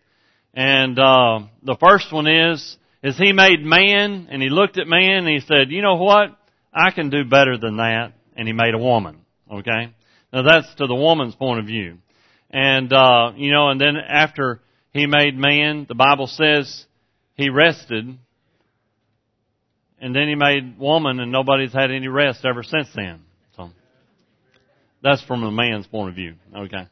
And, 0.52 0.98
uh, 0.98 1.46
the 1.64 1.76
first 1.80 2.12
one 2.12 2.28
is, 2.28 2.76
is 3.02 3.18
he 3.18 3.32
made 3.32 3.64
man 3.64 4.28
and 4.30 4.40
he 4.40 4.50
looked 4.50 4.78
at 4.78 4.86
man 4.86 5.26
and 5.26 5.28
he 5.28 5.40
said, 5.40 5.70
you 5.70 5.82
know 5.82 5.96
what? 5.96 6.36
I 6.72 6.90
can 6.92 7.10
do 7.10 7.24
better 7.24 7.58
than 7.58 7.78
that 7.78 8.12
and 8.36 8.46
he 8.46 8.52
made 8.52 8.74
a 8.74 8.78
woman. 8.78 9.18
Okay? 9.50 9.94
Now 10.32 10.42
that's 10.42 10.74
to 10.76 10.86
the 10.86 10.94
woman's 10.94 11.34
point 11.34 11.60
of 11.60 11.66
view. 11.66 11.98
And, 12.50 12.92
uh, 12.92 13.32
you 13.36 13.52
know, 13.52 13.68
and 13.70 13.80
then 13.80 13.96
after 13.96 14.60
he 14.92 15.06
made 15.06 15.36
man, 15.36 15.86
the 15.88 15.94
Bible 15.94 16.28
says 16.28 16.86
he 17.34 17.48
rested. 17.48 18.16
And 20.00 20.14
then 20.14 20.28
he 20.28 20.34
made 20.34 20.78
woman 20.78 21.18
and 21.20 21.32
nobody's 21.32 21.72
had 21.72 21.90
any 21.90 22.08
rest 22.08 22.44
ever 22.44 22.62
since 22.62 22.88
then. 22.94 23.20
So, 23.56 23.70
that's 25.02 25.22
from 25.24 25.42
a 25.42 25.50
man's 25.50 25.86
point 25.86 26.10
of 26.10 26.14
view. 26.14 26.34
Okay. 26.56 26.86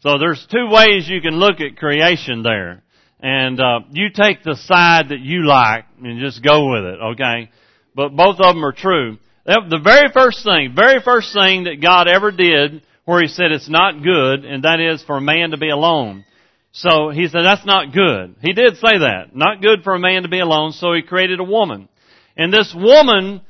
So 0.00 0.18
there's 0.18 0.44
two 0.50 0.68
ways 0.68 1.08
you 1.08 1.20
can 1.20 1.34
look 1.34 1.60
at 1.60 1.76
creation 1.76 2.42
there. 2.42 2.82
And, 3.20 3.60
uh, 3.60 3.80
you 3.90 4.08
take 4.10 4.42
the 4.42 4.56
side 4.56 5.10
that 5.10 5.20
you 5.20 5.46
like 5.46 5.84
and 6.02 6.20
just 6.20 6.42
go 6.42 6.72
with 6.72 6.84
it, 6.84 6.98
okay? 7.12 7.50
But 7.94 8.16
both 8.16 8.40
of 8.40 8.54
them 8.54 8.64
are 8.64 8.72
true. 8.72 9.18
The 9.44 9.80
very 9.82 10.08
first 10.12 10.44
thing, 10.44 10.72
very 10.76 11.00
first 11.02 11.32
thing 11.32 11.64
that 11.64 11.80
God 11.82 12.06
ever 12.06 12.30
did 12.30 12.82
where 13.04 13.20
He 13.20 13.28
said 13.28 13.50
it's 13.50 13.68
not 13.68 14.02
good, 14.02 14.44
and 14.44 14.62
that 14.64 14.78
is 14.78 15.02
for 15.02 15.16
a 15.16 15.20
man 15.20 15.50
to 15.50 15.56
be 15.56 15.70
alone. 15.70 16.24
So 16.70 17.10
He 17.10 17.26
said 17.26 17.42
that's 17.42 17.66
not 17.66 17.92
good. 17.92 18.36
He 18.40 18.52
did 18.52 18.76
say 18.76 18.98
that. 18.98 19.34
Not 19.34 19.60
good 19.60 19.82
for 19.82 19.94
a 19.94 19.98
man 19.98 20.22
to 20.22 20.28
be 20.28 20.40
alone, 20.40 20.72
so 20.72 20.92
He 20.92 21.02
created 21.02 21.40
a 21.40 21.44
woman. 21.44 21.88
And 22.36 22.52
this 22.52 22.72
woman, 22.74 23.40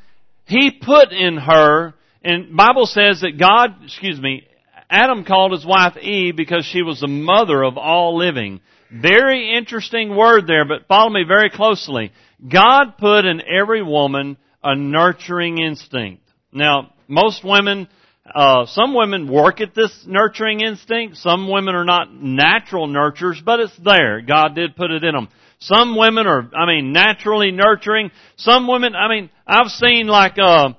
He 0.47 0.71
put 0.71 1.13
in 1.13 1.37
her, 1.37 1.93
and 2.25 2.57
Bible 2.57 2.87
says 2.87 3.21
that 3.21 3.39
God, 3.39 3.85
excuse 3.85 4.21
me, 4.21 4.47
Adam 4.89 5.25
called 5.25 5.53
his 5.53 5.65
wife 5.65 5.97
Eve 5.97 6.37
because 6.37 6.67
she 6.67 6.83
was 6.83 7.01
the 7.01 7.09
mother 7.09 7.63
of 7.63 7.79
all 7.79 8.17
living. 8.19 8.61
Very 8.91 9.57
interesting 9.57 10.15
word 10.15 10.47
there, 10.47 10.67
but 10.67 10.87
follow 10.87 11.09
me 11.09 11.25
very 11.27 11.49
closely. 11.49 12.13
God 12.47 12.99
put 12.99 13.25
in 13.25 13.41
every 13.41 13.83
woman 13.83 14.37
a 14.63 14.77
nurturing 14.77 15.59
instinct. 15.59 16.23
Now, 16.53 16.93
most 17.09 17.45
women, 17.45 17.89
uh, 18.35 18.67
some 18.67 18.95
women 18.95 19.31
work 19.31 19.61
at 19.61 19.75
this 19.75 20.05
nurturing 20.07 20.61
instinct. 20.61 21.17
Some 21.17 21.51
women 21.51 21.75
are 21.75 21.85
not 21.85 22.13
natural 22.13 22.89
nurturers, 22.89 23.45
but 23.45 23.61
it's 23.61 23.77
there. 23.79 24.21
God 24.21 24.55
did 24.55 24.77
put 24.77 24.91
it 24.91 25.05
in 25.05 25.15
them. 25.15 25.29
Some 25.59 25.97
women 25.97 26.27
are, 26.27 26.51
I 26.57 26.67
mean, 26.67 26.93
naturally 26.93 27.53
nurturing. 27.53 28.11
Some 28.37 28.67
women, 28.67 28.95
I 28.95 29.09
mean, 29.09 29.31
I've 29.47 29.69
seen 29.69 30.07
like, 30.07 30.37
uh, 30.39 30.71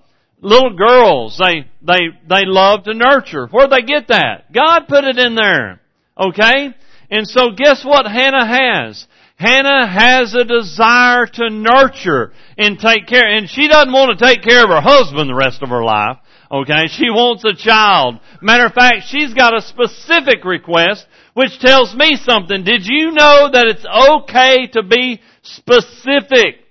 little 0.41 0.76
girls, 0.76 1.39
they, 1.41 1.65
they, 1.82 2.10
they 2.28 2.46
love 2.46 2.84
to 2.84 2.93
nurture. 2.93 3.48
Where'd 3.48 3.72
they 3.72 3.82
get 3.82 4.10
that? 4.10 4.52
God 4.54 4.88
put 4.88 5.06
it 5.06 5.17
in 5.17 5.36
there. 5.36 5.80
Okay? 6.19 6.76
And 7.10 7.28
so 7.28 7.52
guess 7.56 7.84
what 7.86 8.06
Hannah 8.06 8.46
has? 8.46 9.08
Hannah 9.36 9.88
has 9.88 10.34
a 10.36 10.46
desire 10.46 11.26
to 11.26 11.50
nurture 11.50 12.34
and 12.58 12.80
take 12.80 13.08
care, 13.08 13.28
and 13.28 13.50
she 13.50 13.67
doesn't 13.67 13.91
want 13.91 14.17
to 14.17 14.26
take 14.26 14.43
care 14.43 14.63
of 14.63 14.69
her 14.69 14.82
husband 14.82 15.30
the 15.30 15.36
rest 15.36 15.62
of 15.62 15.69
her 15.69 15.84
life. 15.84 16.17
Okay? 16.52 16.88
She 16.88 17.10
wants 17.10 17.43
a 17.43 17.56
child. 17.56 18.19
Matter 18.41 18.65
of 18.65 18.74
fact, 18.74 19.08
she's 19.08 19.34
got 19.34 19.58
a 19.58 19.62
specific 19.62 20.46
request, 20.46 21.08
which 21.34 21.60
tells 21.60 21.96
me 21.96 22.15
something. 22.15 22.63
Did 22.63 22.86
you 22.86 23.12
know 23.12 23.50
that 23.52 23.65
it's 23.65 23.86
okay 23.86 24.67
to 24.74 24.84
be 24.84 25.19
specific? 25.41 26.62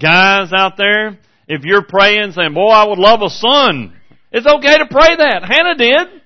Guys 0.00 0.52
out 0.56 0.76
there, 0.76 1.18
if 1.48 1.64
you're 1.64 1.84
praying 1.84 2.32
saying, 2.32 2.54
boy, 2.54 2.68
I 2.68 2.86
would 2.88 2.98
love 2.98 3.22
a 3.22 3.30
son, 3.30 3.92
it's 4.30 4.46
okay 4.46 4.78
to 4.78 4.86
pray 4.86 5.16
that. 5.16 5.44
Hannah 5.44 5.76
did. 5.76 6.22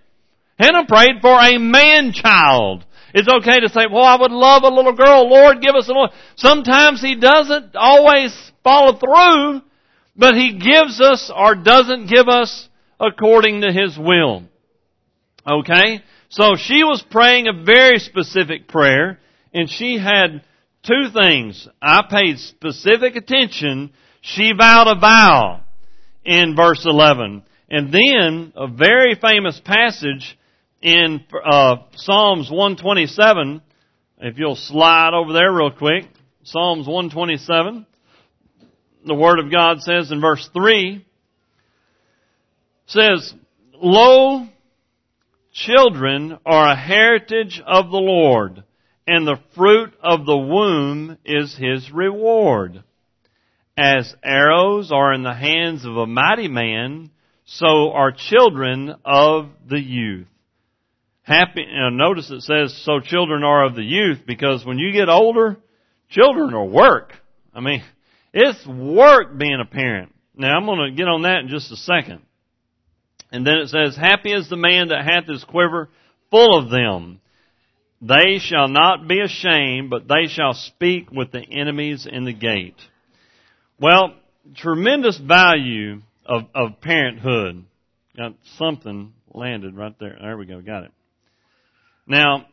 Hannah 0.58 0.86
prayed 0.86 1.20
for 1.20 1.38
a 1.38 1.58
man 1.58 2.12
child. 2.12 2.84
It's 3.14 3.28
okay 3.28 3.60
to 3.60 3.68
say, 3.68 3.86
well, 3.90 4.04
I 4.04 4.18
would 4.20 4.32
love 4.32 4.62
a 4.64 4.74
little 4.74 4.94
girl. 4.94 5.28
Lord, 5.28 5.62
give 5.62 5.74
us 5.74 5.88
a 5.88 5.92
little. 5.92 6.10
Sometimes 6.36 7.00
He 7.00 7.16
doesn't 7.16 7.74
always 7.74 8.36
follow 8.62 8.98
through, 8.98 9.62
but 10.16 10.34
He 10.34 10.58
gives 10.58 11.00
us 11.00 11.30
or 11.34 11.54
doesn't 11.54 12.08
give 12.08 12.28
us 12.28 12.68
according 13.00 13.62
to 13.62 13.72
His 13.72 13.98
will. 13.98 14.44
Okay? 15.46 16.02
So 16.28 16.56
she 16.56 16.84
was 16.84 17.02
praying 17.10 17.48
a 17.48 17.64
very 17.64 17.98
specific 17.98 18.68
prayer, 18.68 19.18
and 19.54 19.70
she 19.70 19.98
had 19.98 20.42
two 20.86 21.10
things. 21.12 21.66
I 21.80 22.02
paid 22.10 22.38
specific 22.38 23.16
attention. 23.16 23.92
She 24.20 24.52
vowed 24.56 24.88
a 24.88 25.00
vow 25.00 25.62
in 26.24 26.54
verse 26.54 26.84
11. 26.84 27.42
And 27.70 27.92
then 27.92 28.52
a 28.56 28.66
very 28.66 29.14
famous 29.14 29.60
passage 29.64 30.37
in 30.82 31.24
uh, 31.44 31.76
Psalms 31.96 32.50
127. 32.50 33.62
If 34.20 34.38
you'll 34.38 34.56
slide 34.56 35.14
over 35.14 35.32
there 35.32 35.52
real 35.52 35.70
quick. 35.70 36.04
Psalms 36.42 36.86
127. 36.86 37.86
The 39.06 39.14
Word 39.14 39.38
of 39.38 39.50
God 39.50 39.80
says 39.80 40.10
in 40.10 40.20
verse 40.20 40.48
3, 40.52 41.04
says, 42.86 43.32
Lo, 43.74 44.48
children 45.52 46.38
are 46.44 46.72
a 46.72 46.76
heritage 46.76 47.62
of 47.64 47.90
the 47.90 47.98
Lord, 47.98 48.64
and 49.06 49.26
the 49.26 49.40
fruit 49.54 49.94
of 50.02 50.26
the 50.26 50.36
womb 50.36 51.16
is 51.24 51.56
His 51.56 51.90
reward. 51.92 52.82
As 53.76 54.14
arrows 54.24 54.90
are 54.90 55.12
in 55.12 55.22
the 55.22 55.34
hands 55.34 55.84
of 55.84 55.96
a 55.96 56.06
mighty 56.06 56.48
man, 56.48 57.10
so 57.44 57.92
are 57.92 58.10
children 58.12 58.94
of 59.04 59.50
the 59.68 59.80
youth. 59.80 60.26
Happy, 61.28 61.62
uh, 61.62 61.90
notice 61.90 62.30
it 62.30 62.40
says, 62.40 62.74
so 62.86 63.00
children 63.00 63.44
are 63.44 63.66
of 63.66 63.74
the 63.74 63.82
youth, 63.82 64.20
because 64.26 64.64
when 64.64 64.78
you 64.78 64.94
get 64.94 65.10
older, 65.10 65.58
children 66.08 66.54
are 66.54 66.64
work. 66.64 67.12
I 67.54 67.60
mean, 67.60 67.82
it's 68.32 68.66
work 68.66 69.36
being 69.36 69.60
a 69.60 69.66
parent. 69.66 70.14
Now 70.34 70.56
I'm 70.56 70.64
going 70.64 70.90
to 70.90 70.96
get 70.96 71.06
on 71.06 71.22
that 71.22 71.40
in 71.40 71.48
just 71.48 71.70
a 71.70 71.76
second. 71.76 72.22
And 73.30 73.46
then 73.46 73.56
it 73.56 73.68
says, 73.68 73.94
happy 73.94 74.32
is 74.32 74.48
the 74.48 74.56
man 74.56 74.88
that 74.88 75.04
hath 75.04 75.26
his 75.26 75.44
quiver 75.44 75.90
full 76.30 76.58
of 76.58 76.70
them. 76.70 77.20
They 78.00 78.38
shall 78.38 78.68
not 78.68 79.06
be 79.06 79.20
ashamed, 79.20 79.90
but 79.90 80.08
they 80.08 80.28
shall 80.28 80.54
speak 80.54 81.10
with 81.10 81.30
the 81.30 81.42
enemies 81.42 82.08
in 82.10 82.24
the 82.24 82.32
gate. 82.32 82.78
Well, 83.78 84.14
tremendous 84.56 85.18
value 85.18 86.00
of, 86.24 86.44
of 86.54 86.80
parenthood. 86.80 87.64
Got 88.16 88.32
something 88.56 89.12
landed 89.34 89.76
right 89.76 89.94
there. 90.00 90.16
There 90.18 90.38
we 90.38 90.46
go. 90.46 90.62
Got 90.62 90.84
it. 90.84 90.92
Now, 92.08 92.46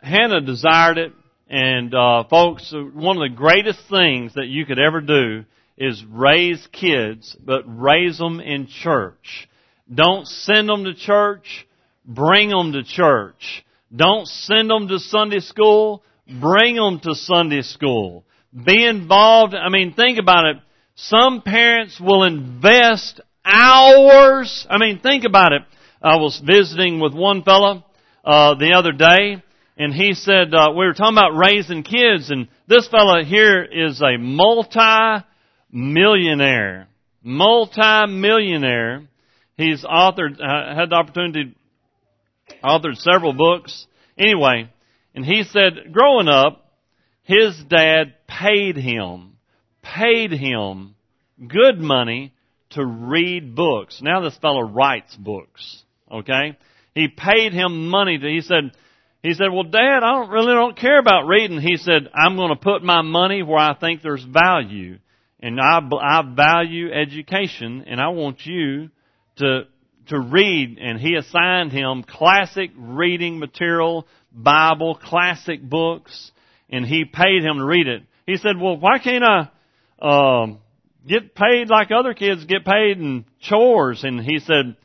Hannah 0.00 0.40
desired 0.40 0.96
it, 0.96 1.12
and 1.48 1.92
uh, 1.92 2.24
folks, 2.30 2.72
one 2.72 3.16
of 3.16 3.28
the 3.28 3.36
greatest 3.36 3.80
things 3.90 4.34
that 4.34 4.46
you 4.46 4.64
could 4.64 4.78
ever 4.78 5.00
do 5.00 5.44
is 5.76 6.04
raise 6.08 6.64
kids, 6.70 7.36
but 7.44 7.64
raise 7.66 8.18
them 8.18 8.38
in 8.38 8.68
church. 8.68 9.48
Don't 9.92 10.28
send 10.28 10.68
them 10.68 10.84
to 10.84 10.94
church, 10.94 11.66
bring 12.06 12.50
them 12.50 12.72
to 12.72 12.84
church. 12.84 13.64
Don't 13.94 14.28
send 14.28 14.70
them 14.70 14.86
to 14.86 15.00
Sunday 15.00 15.40
school, 15.40 16.04
bring 16.40 16.76
them 16.76 17.00
to 17.00 17.16
Sunday 17.16 17.62
school. 17.62 18.24
Be 18.54 18.86
involved. 18.86 19.54
I 19.54 19.70
mean, 19.70 19.92
think 19.94 20.20
about 20.20 20.44
it. 20.44 20.56
Some 20.94 21.42
parents 21.42 22.00
will 22.00 22.22
invest 22.22 23.20
hours. 23.44 24.68
I 24.70 24.78
mean, 24.78 25.00
think 25.00 25.24
about 25.24 25.52
it. 25.52 25.62
I 26.00 26.16
was 26.16 26.40
visiting 26.44 27.00
with 27.00 27.12
one 27.12 27.42
fellow 27.42 27.84
uh, 28.24 28.54
the 28.54 28.72
other 28.74 28.92
day, 28.92 29.42
and 29.76 29.92
he 29.94 30.14
said 30.14 30.54
uh, 30.54 30.70
we 30.70 30.86
were 30.86 30.94
talking 30.94 31.16
about 31.16 31.36
raising 31.36 31.82
kids, 31.82 32.30
and 32.30 32.48
this 32.66 32.88
fellow 32.88 33.22
here 33.24 33.62
is 33.62 34.02
a 34.02 34.16
multi-millionaire, 34.18 36.88
multi-millionaire. 37.22 39.02
He's 39.56 39.84
authored, 39.84 40.40
uh, 40.40 40.74
had 40.74 40.90
the 40.90 40.96
opportunity, 40.96 41.54
authored 42.62 42.96
several 42.96 43.32
books. 43.32 43.86
Anyway, 44.18 44.68
and 45.14 45.24
he 45.24 45.44
said, 45.44 45.92
growing 45.92 46.28
up, 46.28 46.66
his 47.22 47.56
dad 47.68 48.14
paid 48.26 48.76
him, 48.76 49.36
paid 49.82 50.32
him 50.32 50.96
good 51.46 51.78
money 51.78 52.34
to 52.70 52.84
read 52.84 53.54
books. 53.54 54.00
Now 54.02 54.20
this 54.20 54.36
fellow 54.38 54.62
writes 54.62 55.14
books. 55.16 55.84
Okay? 56.10 56.56
He 56.94 57.08
paid 57.08 57.52
him 57.52 57.88
money 57.88 58.18
to, 58.18 58.26
he 58.26 58.40
said, 58.40 58.72
he 59.22 59.34
said, 59.34 59.48
well 59.52 59.64
dad, 59.64 60.00
I 60.02 60.12
don't 60.12 60.30
really 60.30 60.54
don't 60.54 60.76
care 60.76 60.98
about 60.98 61.26
reading. 61.26 61.60
He 61.60 61.76
said, 61.76 62.08
I'm 62.14 62.36
going 62.36 62.50
to 62.50 62.60
put 62.60 62.82
my 62.82 63.02
money 63.02 63.42
where 63.42 63.58
I 63.58 63.74
think 63.74 64.02
there's 64.02 64.24
value. 64.24 64.98
And 65.42 65.58
I, 65.60 65.80
I 66.02 66.22
value 66.34 66.92
education 66.92 67.84
and 67.86 68.00
I 68.00 68.08
want 68.08 68.44
you 68.44 68.90
to, 69.36 69.62
to 70.08 70.20
read. 70.20 70.78
And 70.78 70.98
he 70.98 71.14
assigned 71.14 71.72
him 71.72 72.02
classic 72.02 72.70
reading 72.76 73.38
material, 73.38 74.06
Bible, 74.32 74.94
classic 74.94 75.62
books, 75.62 76.32
and 76.68 76.84
he 76.84 77.04
paid 77.04 77.42
him 77.42 77.58
to 77.58 77.64
read 77.64 77.88
it. 77.88 78.02
He 78.26 78.36
said, 78.36 78.58
well, 78.60 78.76
why 78.76 78.98
can't 78.98 79.24
I, 79.24 79.48
um, 80.02 80.58
get 81.06 81.34
paid 81.34 81.68
like 81.68 81.88
other 81.90 82.14
kids 82.14 82.44
get 82.44 82.64
paid 82.64 82.98
in 82.98 83.24
chores? 83.40 84.04
And 84.04 84.20
he 84.20 84.38
said, 84.40 84.76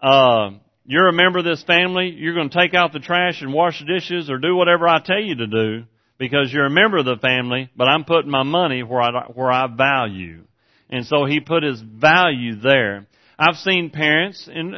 uh, 0.00 0.50
you're 0.88 1.08
a 1.08 1.12
member 1.12 1.40
of 1.40 1.44
this 1.44 1.62
family, 1.64 2.14
you're 2.16 2.34
going 2.34 2.48
to 2.48 2.58
take 2.58 2.72
out 2.72 2.94
the 2.94 2.98
trash 2.98 3.42
and 3.42 3.52
wash 3.52 3.78
the 3.78 3.84
dishes 3.84 4.30
or 4.30 4.38
do 4.38 4.56
whatever 4.56 4.88
I 4.88 5.02
tell 5.04 5.20
you 5.20 5.34
to 5.34 5.46
do 5.46 5.84
because 6.16 6.50
you're 6.50 6.64
a 6.64 6.70
member 6.70 6.96
of 6.96 7.04
the 7.04 7.18
family, 7.18 7.68
but 7.76 7.88
I'm 7.88 8.04
putting 8.04 8.30
my 8.30 8.42
money 8.42 8.82
where 8.82 9.02
I, 9.02 9.24
where 9.26 9.52
I 9.52 9.66
value. 9.66 10.44
And 10.88 11.04
so 11.04 11.26
he 11.26 11.40
put 11.40 11.62
his 11.62 11.78
value 11.82 12.56
there. 12.56 13.06
I've 13.38 13.56
seen 13.56 13.90
parents, 13.90 14.48
and 14.50 14.70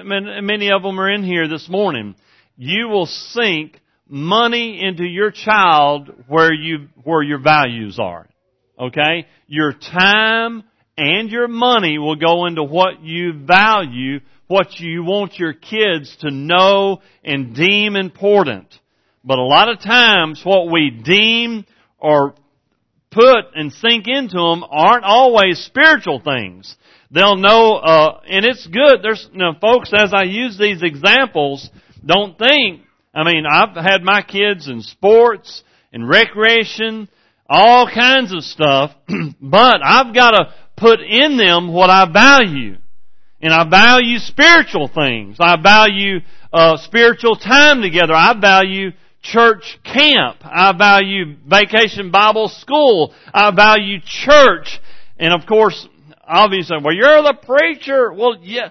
many 0.44 0.72
of 0.72 0.82
them 0.82 0.98
are 0.98 1.08
in 1.08 1.22
here 1.22 1.46
this 1.46 1.68
morning. 1.68 2.16
You 2.56 2.88
will 2.88 3.06
sink 3.06 3.80
money 4.08 4.82
into 4.82 5.04
your 5.04 5.30
child 5.30 6.10
where 6.26 6.52
you, 6.52 6.88
where 7.04 7.22
your 7.22 7.38
values 7.38 8.00
are. 8.00 8.28
Okay? 8.76 9.28
Your 9.46 9.74
time 9.74 10.64
and 10.96 11.30
your 11.30 11.46
money 11.46 11.98
will 11.98 12.16
go 12.16 12.46
into 12.46 12.64
what 12.64 13.00
you 13.00 13.32
value 13.46 14.18
what 14.50 14.80
you 14.80 15.04
want 15.04 15.38
your 15.38 15.52
kids 15.52 16.16
to 16.22 16.30
know 16.32 17.00
and 17.22 17.54
deem 17.54 17.94
important. 17.94 18.66
But 19.22 19.38
a 19.38 19.44
lot 19.44 19.68
of 19.68 19.80
times 19.80 20.40
what 20.42 20.72
we 20.72 20.90
deem 20.90 21.64
or 22.00 22.34
put 23.12 23.44
and 23.54 23.72
sink 23.72 24.08
into 24.08 24.38
them 24.38 24.64
aren't 24.68 25.04
always 25.04 25.60
spiritual 25.60 26.18
things. 26.18 26.76
They'll 27.12 27.36
know, 27.36 27.74
uh, 27.74 28.22
and 28.28 28.44
it's 28.44 28.66
good. 28.66 28.98
There's, 29.04 29.28
you 29.32 29.38
know, 29.38 29.52
folks, 29.60 29.92
as 29.96 30.12
I 30.12 30.24
use 30.24 30.58
these 30.58 30.82
examples, 30.82 31.70
don't 32.04 32.36
think, 32.36 32.82
I 33.14 33.22
mean, 33.22 33.44
I've 33.48 33.76
had 33.76 34.02
my 34.02 34.22
kids 34.22 34.68
in 34.68 34.82
sports 34.82 35.62
and 35.92 36.08
recreation, 36.08 37.08
all 37.48 37.88
kinds 37.88 38.32
of 38.34 38.42
stuff, 38.42 38.96
but 39.40 39.80
I've 39.84 40.12
got 40.12 40.32
to 40.32 40.54
put 40.76 40.98
in 41.00 41.36
them 41.36 41.72
what 41.72 41.88
I 41.88 42.10
value. 42.12 42.78
And 43.42 43.52
I 43.52 43.68
value 43.68 44.18
spiritual 44.18 44.88
things. 44.88 45.36
I 45.40 45.60
value 45.60 46.20
uh, 46.52 46.76
spiritual 46.78 47.36
time 47.36 47.80
together. 47.80 48.12
I 48.14 48.38
value 48.38 48.90
church 49.22 49.78
camp. 49.82 50.38
I 50.42 50.72
value 50.76 51.36
vacation 51.46 52.10
Bible 52.10 52.48
school. 52.48 53.14
I 53.32 53.54
value 53.54 53.98
church. 54.04 54.80
And 55.18 55.32
of 55.32 55.46
course, 55.46 55.88
obviously, 56.26 56.76
well, 56.82 56.94
you're 56.94 57.22
the 57.22 57.38
preacher. 57.42 58.12
Well, 58.12 58.36
yeah, 58.42 58.70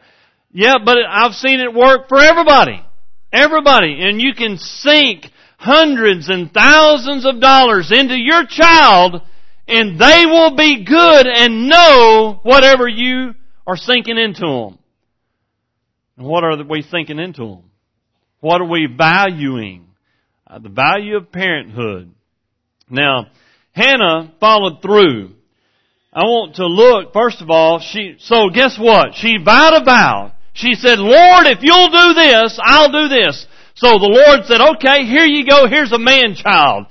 yeah, 0.52 0.76
but 0.84 0.98
I've 1.08 1.34
seen 1.34 1.60
it 1.60 1.74
work 1.74 2.08
for 2.08 2.20
everybody. 2.20 2.84
Everybody. 3.32 4.02
And 4.02 4.22
you 4.22 4.34
can 4.34 4.58
sink 4.58 5.32
hundreds 5.58 6.30
and 6.30 6.52
thousands 6.54 7.26
of 7.26 7.42
dollars 7.42 7.92
into 7.92 8.16
your 8.18 8.46
child 8.48 9.22
and 9.70 10.00
they 10.00 10.26
will 10.26 10.56
be 10.56 10.84
good 10.84 11.28
and 11.28 11.70
know 11.70 12.40
whatever 12.44 12.88
you 12.88 13.36
are 13.70 13.78
sinking 13.78 14.18
into 14.18 14.42
them. 14.42 14.80
And 16.18 16.26
what 16.26 16.44
are 16.44 16.64
we 16.64 16.82
sinking 16.82 17.20
into 17.20 17.46
them? 17.46 17.64
What 18.40 18.62
are 18.62 18.68
we 18.68 18.88
valuing? 18.88 19.86
Uh, 20.48 20.58
the 20.58 20.70
value 20.70 21.18
of 21.18 21.32
parenthood. 21.32 22.12
Now, 22.90 23.28
Hannah 23.74 24.34
followed 24.40 24.82
through. 24.82 25.36
I 26.12 26.22
want 26.24 26.56
to 26.56 26.66
look, 26.66 27.14
first 27.14 27.44
of 27.44 27.52
all, 27.52 27.80
she, 27.80 28.16
so 28.18 28.50
guess 28.50 28.76
what? 28.80 29.14
She 29.14 29.38
vowed 29.38 29.80
a 29.80 29.86
vow. 29.86 30.34
She 30.54 30.74
said, 30.74 30.98
Lord, 30.98 31.46
if 31.46 31.60
you'll 31.62 31.90
do 31.90 32.14
this, 32.16 32.60
I'll 32.64 32.92
do 32.92 33.08
this. 33.08 33.46
So 33.76 33.88
the 33.88 34.24
Lord 34.26 34.46
said, 34.48 34.62
okay, 34.62 35.06
here 35.06 35.26
you 35.26 35.46
go, 35.48 35.68
here's 35.68 35.92
a 35.92 36.00
man 36.00 36.34
child. 36.34 36.88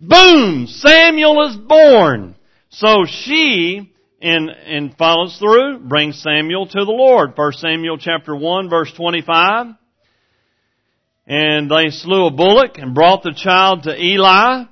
Boom! 0.00 0.66
Samuel 0.66 1.50
is 1.50 1.56
born. 1.56 2.34
So 2.70 3.04
she, 3.06 3.91
and, 4.22 4.50
and 4.50 4.96
follows 4.96 5.36
through, 5.38 5.80
brings 5.80 6.22
Samuel 6.22 6.66
to 6.66 6.84
the 6.84 6.92
Lord. 6.92 7.32
1 7.34 7.52
Samuel 7.54 7.98
chapter 7.98 8.34
1 8.34 8.70
verse 8.70 8.92
25. 8.92 9.74
And 11.26 11.70
they 11.70 11.90
slew 11.90 12.26
a 12.26 12.30
bullock 12.30 12.78
and 12.78 12.94
brought 12.94 13.22
the 13.22 13.34
child 13.36 13.84
to 13.84 14.00
Eli. 14.00 14.62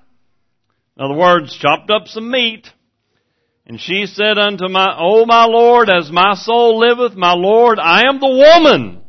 In 0.97 1.05
other 1.05 1.15
words, 1.15 1.57
chopped 1.57 1.91
up 1.91 2.07
some 2.07 2.31
meat. 2.31 2.69
And 3.67 3.81
she 3.81 4.07
said 4.07 4.39
unto 4.39 4.69
my, 4.69 4.97
O 4.99 5.27
my 5.27 5.47
Lord, 5.47 5.91
as 5.91 6.11
my 6.11 6.35
soul 6.35 6.79
liveth, 6.79 7.17
my 7.17 7.33
Lord, 7.33 7.79
I 7.79 8.09
am 8.09 8.21
the 8.21 8.27
woman 8.27 9.01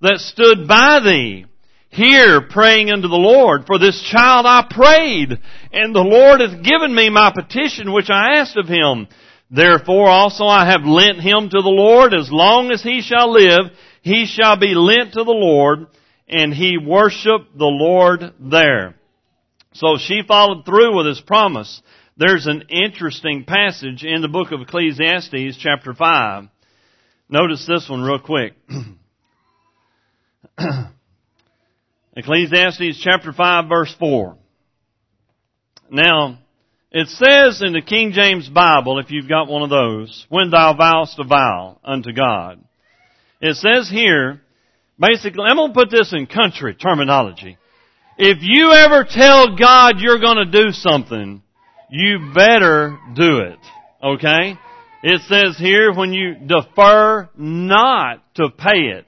that 0.00 0.18
stood 0.18 0.68
by 0.68 1.00
thee 1.00 1.46
here 1.90 2.42
praying 2.42 2.90
unto 2.90 3.08
the 3.08 3.16
Lord. 3.16 3.66
For 3.66 3.78
this 3.78 4.00
child 4.02 4.46
I 4.46 4.66
prayed, 4.68 5.38
and 5.72 5.94
the 5.94 6.00
Lord 6.00 6.40
hath 6.40 6.62
given 6.62 6.94
me 6.94 7.10
my 7.10 7.32
petition 7.32 7.92
which 7.92 8.10
I 8.10 8.38
asked 8.38 8.56
of 8.56 8.68
him. 8.68 9.08
Therefore 9.50 10.08
also 10.08 10.44
I 10.44 10.66
have 10.66 10.84
lent 10.84 11.20
him 11.20 11.48
to 11.48 11.62
the 11.62 11.70
Lord. 11.70 12.12
As 12.12 12.30
long 12.30 12.70
as 12.70 12.82
he 12.82 13.00
shall 13.00 13.32
live, 13.32 13.72
he 14.02 14.26
shall 14.26 14.58
be 14.58 14.74
lent 14.74 15.14
to 15.14 15.24
the 15.24 15.30
Lord, 15.30 15.86
and 16.28 16.52
he 16.52 16.76
worshiped 16.76 17.56
the 17.56 17.64
Lord 17.64 18.34
there. 18.38 18.94
So 19.72 19.96
she 19.98 20.22
followed 20.26 20.64
through 20.64 20.96
with 20.96 21.06
his 21.06 21.20
promise. 21.20 21.80
There's 22.16 22.46
an 22.46 22.64
interesting 22.68 23.44
passage 23.44 24.04
in 24.04 24.22
the 24.22 24.28
book 24.28 24.50
of 24.52 24.60
Ecclesiastes 24.60 25.56
chapter 25.58 25.94
5. 25.94 26.48
Notice 27.28 27.66
this 27.66 27.88
one 27.88 28.02
real 28.02 28.18
quick. 28.18 28.54
Ecclesiastes 32.16 33.00
chapter 33.00 33.32
5 33.32 33.68
verse 33.68 33.94
4. 33.98 34.36
Now, 35.90 36.38
it 36.90 37.08
says 37.08 37.62
in 37.62 37.74
the 37.74 37.82
King 37.82 38.12
James 38.12 38.48
Bible, 38.48 38.98
if 38.98 39.10
you've 39.10 39.28
got 39.28 39.48
one 39.48 39.62
of 39.62 39.70
those, 39.70 40.26
when 40.28 40.50
thou 40.50 40.74
vowest 40.74 41.18
a 41.18 41.24
vow 41.24 41.78
unto 41.84 42.12
God. 42.12 42.64
It 43.40 43.56
says 43.56 43.90
here, 43.90 44.40
basically, 44.98 45.44
I'm 45.48 45.56
going 45.56 45.72
to 45.72 45.78
put 45.78 45.90
this 45.90 46.12
in 46.12 46.26
country 46.26 46.74
terminology. 46.74 47.58
If 48.16 48.38
you 48.40 48.72
ever 48.72 49.06
tell 49.08 49.56
God 49.56 50.00
you're 50.00 50.18
going 50.18 50.50
to 50.50 50.64
do 50.64 50.72
something, 50.72 51.42
you 51.90 52.32
better 52.34 52.98
do 53.14 53.38
it. 53.38 53.58
Okay? 54.02 54.54
It 55.02 55.20
says 55.28 55.56
here, 55.58 55.92
when 55.92 56.12
you 56.12 56.34
defer 56.34 57.28
not 57.36 58.34
to 58.36 58.48
pay 58.50 58.96
it, 58.96 59.06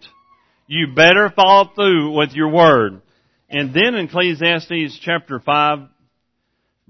you 0.67 0.95
better 0.95 1.33
follow 1.35 1.71
through 1.75 2.17
with 2.17 2.33
your 2.33 2.51
word. 2.51 3.03
And 3.49 3.75
then 3.75 3.95
in 3.97 4.07
Ecclesiastes 4.07 5.01
chapter 5.03 5.41
5, 5.41 5.79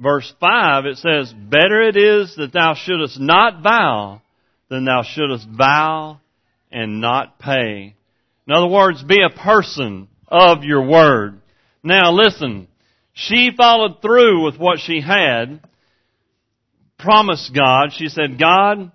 verse 0.01 0.33
5, 0.41 0.87
it 0.87 0.99
says, 0.99 1.33
Better 1.33 1.83
it 1.83 1.97
is 1.97 2.35
that 2.37 2.53
thou 2.53 2.75
shouldest 2.75 3.21
not 3.21 3.63
vow 3.63 4.23
than 4.69 4.85
thou 4.85 5.03
shouldest 5.03 5.47
vow 5.49 6.21
and 6.73 7.01
not 7.01 7.39
pay. 7.39 7.95
In 8.47 8.53
other 8.53 8.69
words, 8.69 9.03
be 9.03 9.21
a 9.23 9.37
person 9.37 10.09
of 10.29 10.65
your 10.65 10.89
word. 10.89 11.41
Now 11.83 12.13
listen, 12.13 12.69
she 13.13 13.51
followed 13.57 14.01
through 14.01 14.45
with 14.45 14.59
what 14.59 14.79
she 14.81 15.01
had, 15.01 15.61
promised 16.99 17.55
God. 17.55 17.91
She 17.93 18.09
said, 18.09 18.39
God, 18.39 18.93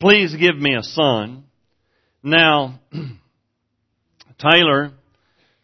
please 0.00 0.34
give 0.34 0.56
me 0.56 0.74
a 0.74 0.82
son. 0.82 1.44
Now, 2.22 2.80
Taylor, 4.38 4.92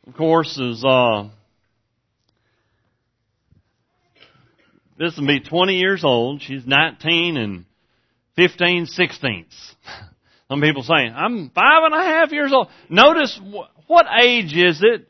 of 0.07 0.15
course, 0.15 0.57
is 0.59 0.85
uh, 0.85 1.29
this 5.01 5.17
will 5.17 5.27
be 5.27 5.41
20 5.41 5.79
years 5.79 6.05
old. 6.05 6.43
She's 6.43 6.67
19 6.67 7.39
and 7.39 7.65
15 8.37 8.85
sixteenths. 8.85 9.75
Some 10.49 10.61
people 10.61 10.83
saying, 10.83 11.15
I'm 11.17 11.49
five 11.51 11.85
and 11.85 11.95
a 11.95 12.05
half 12.05 12.33
years 12.33 12.53
old. 12.53 12.69
Notice 12.91 13.41
wh- 13.43 13.89
what 13.89 14.05
age 14.23 14.55
is 14.55 14.83
it 14.83 15.09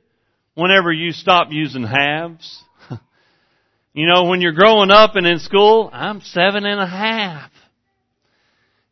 whenever 0.54 0.92
you 0.92 1.10
stop 1.10 1.48
using 1.50 1.82
halves? 1.82 2.62
you 3.92 4.06
know, 4.06 4.26
when 4.26 4.40
you're 4.40 4.52
growing 4.52 4.92
up 4.92 5.16
and 5.16 5.26
in 5.26 5.40
school, 5.40 5.90
I'm 5.92 6.20
seven 6.20 6.66
and 6.66 6.80
a 6.80 6.86
half. 6.86 7.50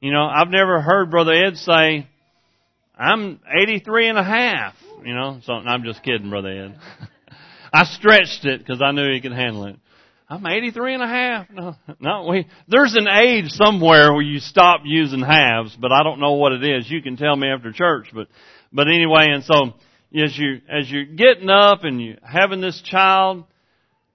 You 0.01 0.13
know, 0.13 0.25
I've 0.25 0.51
never 0.51 0.81
heard 0.81 1.13
Brother 1.13 1.33
Ed 1.33 1.59
say, 1.59 2.09
I'm 2.99 3.39
83 3.63 4.09
and 4.09 4.19
a 4.19 4.25
half. 4.25 4.75
You 5.05 5.15
know, 5.15 5.39
so 5.45 5.53
I'm 5.53 5.85
just 5.85 6.03
kidding, 6.03 6.31
Brother 6.31 6.49
Ed. 6.49 6.79
I 7.73 7.85
stretched 7.85 8.45
it 8.45 8.59
because 8.59 8.83
I 8.83 8.91
knew 8.91 9.13
he 9.13 9.21
could 9.21 9.33
handle 9.33 9.67
it. 9.67 9.77
I'm 10.31 10.47
83 10.47 10.95
and 10.95 11.03
a 11.03 11.07
half. 11.07 11.47
No, 11.55 11.77
no, 12.01 12.27
we, 12.29 12.47
there's 12.69 12.95
an 12.95 13.09
age 13.09 13.51
somewhere 13.51 14.13
where 14.13 14.23
you 14.23 14.41
stop 14.41 14.83
using 14.85 15.21
halves, 15.21 15.77
but 15.81 15.91
I 15.91 16.03
don't 16.03 16.21
know 16.21 16.35
what 16.35 16.53
it 16.53 16.63
is. 16.63 16.91
You 16.91 17.01
can 17.01 17.17
tell 17.17 17.35
me 17.35 17.49
after 17.49 17.73
church, 17.73 18.09
but, 18.13 18.29
but 18.73 18.89
anyway, 18.89 19.29
and 19.31 19.43
so, 19.43 19.75
as 20.15 20.37
you, 20.37 20.61
as 20.69 20.91
you're 20.91 21.07
getting 21.07 21.49
up 21.49 21.85
and 21.85 22.01
you 22.01 22.19
having 22.23 22.61
this 22.61 22.81
child 22.83 23.45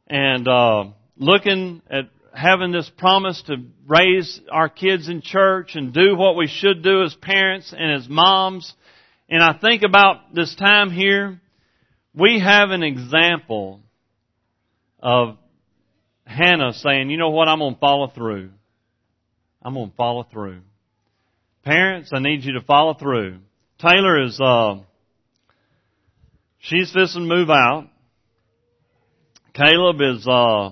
and, 0.07 0.47
uh, 0.47 0.85
looking 1.17 1.81
at 1.89 2.05
having 2.33 2.71
this 2.71 2.89
promise 2.97 3.41
to 3.47 3.57
raise 3.87 4.39
our 4.51 4.69
kids 4.69 5.07
in 5.07 5.21
church 5.21 5.75
and 5.75 5.93
do 5.93 6.15
what 6.15 6.35
we 6.35 6.47
should 6.47 6.83
do 6.83 7.03
as 7.03 7.13
parents 7.15 7.73
and 7.75 7.91
as 7.91 8.09
moms. 8.09 8.73
And 9.29 9.41
I 9.41 9.57
think 9.57 9.83
about 9.83 10.33
this 10.33 10.53
time 10.55 10.91
here, 10.91 11.39
we 12.13 12.39
have 12.39 12.69
an 12.71 12.83
example 12.83 13.81
of 14.99 15.37
Hannah 16.25 16.73
saying, 16.73 17.09
you 17.09 17.17
know 17.17 17.29
what, 17.29 17.47
I'm 17.47 17.59
going 17.59 17.75
to 17.75 17.79
follow 17.79 18.07
through. 18.07 18.51
I'm 19.61 19.73
going 19.73 19.89
to 19.89 19.95
follow 19.95 20.23
through. 20.31 20.61
Parents, 21.63 22.11
I 22.13 22.19
need 22.19 22.43
you 22.43 22.53
to 22.53 22.61
follow 22.61 22.93
through. 22.93 23.39
Taylor 23.79 24.23
is, 24.23 24.39
uh, 24.39 24.79
she's 26.59 26.91
fixing 26.91 27.27
to 27.27 27.27
move 27.27 27.49
out. 27.49 27.87
Caleb 29.53 30.01
is, 30.01 30.27
uh, 30.27 30.71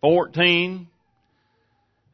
14. 0.00 0.88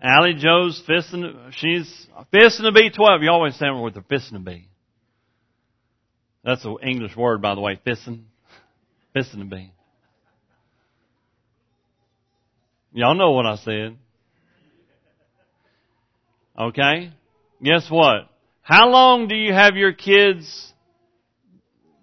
Allie 0.00 0.34
Joe's 0.34 0.80
fisting, 0.88 1.52
she's 1.52 2.06
fisting 2.32 2.62
to 2.62 2.72
be 2.72 2.90
12. 2.90 3.22
You 3.22 3.30
always 3.30 3.56
say 3.56 3.66
what 3.70 3.94
they're 3.94 4.02
fisting 4.02 4.32
to 4.32 4.38
be. 4.38 4.68
That's 6.44 6.64
an 6.64 6.76
English 6.82 7.16
word, 7.16 7.42
by 7.42 7.54
the 7.54 7.60
way, 7.60 7.80
fisting. 7.84 8.22
Fisting 9.14 9.38
to 9.38 9.44
be. 9.44 9.72
Y'all 12.92 13.14
know 13.14 13.32
what 13.32 13.46
I 13.46 13.56
said. 13.56 13.96
Okay? 16.58 17.10
Guess 17.62 17.90
what? 17.90 18.28
How 18.62 18.88
long 18.88 19.28
do 19.28 19.34
you 19.34 19.52
have 19.52 19.76
your 19.76 19.92
kids 19.92 20.72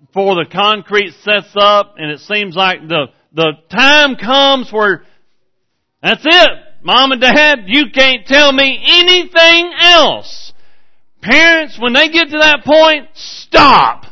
before 0.05 0.35
the 0.35 0.49
concrete 0.49 1.13
sets 1.21 1.53
up 1.55 1.95
and 1.97 2.09
it 2.09 2.19
seems 2.19 2.55
like 2.55 2.87
the, 2.87 3.07
the 3.33 3.53
time 3.69 4.15
comes 4.15 4.71
where 4.71 5.03
that's 6.01 6.23
it. 6.23 6.49
Mom 6.83 7.11
and 7.11 7.19
dad, 7.19 7.63
you 7.65 7.85
can't 7.91 8.25
tell 8.27 8.53
me 8.53 8.79
anything 8.85 9.73
else. 9.79 10.53
Parents, 11.21 11.77
when 11.79 11.93
they 11.93 12.09
get 12.09 12.29
to 12.29 12.37
that 12.37 12.63
point, 12.63 13.09
stop. 13.15 14.05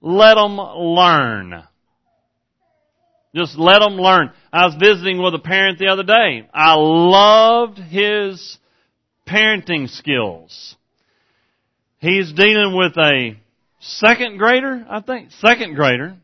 Let 0.00 0.34
them 0.34 0.56
learn. 0.56 1.64
Just 3.34 3.58
let 3.58 3.80
them 3.80 3.94
learn. 3.94 4.30
I 4.52 4.66
was 4.66 4.74
visiting 4.74 5.22
with 5.22 5.34
a 5.34 5.38
parent 5.38 5.78
the 5.78 5.88
other 5.88 6.02
day. 6.02 6.48
I 6.52 6.74
loved 6.74 7.78
his 7.78 8.58
parenting 9.26 9.88
skills. 9.88 10.76
He's 11.98 12.32
dealing 12.32 12.76
with 12.76 12.96
a 12.98 13.36
second 13.80 14.38
grader, 14.38 14.84
I 14.88 15.00
think, 15.00 15.30
second 15.30 15.74
grader 15.74 16.16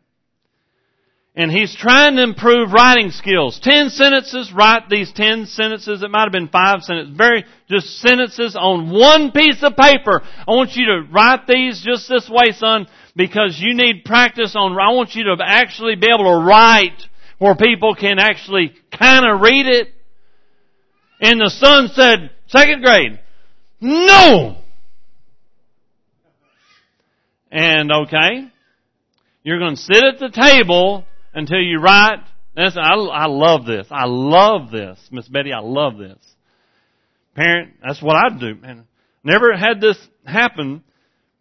and 1.39 1.53
he's 1.53 1.75
trying 1.77 2.17
to 2.17 2.25
improve 2.25 2.73
writing 2.73 3.13
skills. 3.13 3.61
Ten 3.63 3.91
sentences, 3.91 4.53
write 4.53 4.89
these 4.91 5.13
ten 5.13 5.47
sentences. 5.47 6.03
It 6.03 6.11
might 6.11 6.25
have 6.25 6.33
been 6.33 6.49
five 6.49 6.83
sentences. 6.83 7.17
Very, 7.17 7.45
just 7.71 8.01
sentences 8.01 8.57
on 8.59 8.91
one 8.91 9.31
piece 9.31 9.63
of 9.63 9.77
paper. 9.77 10.21
I 10.21 10.51
want 10.51 10.75
you 10.75 10.87
to 10.87 11.07
write 11.13 11.47
these 11.47 11.81
just 11.81 12.09
this 12.09 12.29
way, 12.29 12.51
son, 12.51 12.89
because 13.17 13.59
you 13.61 13.75
need 13.75 14.05
practice 14.05 14.55
on, 14.57 14.73
I 14.73 14.93
want 14.93 15.15
you 15.15 15.25
to 15.25 15.37
actually 15.45 15.97
be 15.97 16.07
able 16.07 16.25
to 16.25 16.45
write 16.45 17.03
where 17.39 17.55
people 17.55 17.95
can 17.95 18.19
actually 18.19 18.75
kind 18.97 19.27
of 19.27 19.41
read 19.41 19.67
it. 19.67 19.89
And 21.21 21.41
the 21.41 21.51
son 21.51 21.89
said, 21.95 22.31
second 22.47 22.83
grade, 22.83 23.19
no! 23.81 24.57
And 27.51 27.91
okay, 27.91 28.51
you're 29.43 29.59
going 29.59 29.77
to 29.77 29.83
sit 29.83 30.05
at 30.05 30.19
the 30.19 30.31
table 30.31 31.05
until 31.33 31.59
you 31.59 31.81
write. 31.81 32.19
That's, 32.55 32.77
I, 32.77 32.95
I 32.95 33.27
love 33.27 33.65
this. 33.65 33.87
I 33.91 34.05
love 34.07 34.71
this. 34.71 34.99
Miss 35.11 35.29
Betty, 35.29 35.53
I 35.53 35.61
love 35.61 35.97
this. 35.97 36.19
Parent, 37.35 37.75
that's 37.87 38.03
what 38.03 38.17
I'd 38.17 38.41
do. 38.41 38.57
Man, 38.57 38.87
never 39.23 39.57
had 39.57 39.81
this 39.81 39.97
happen, 40.25 40.83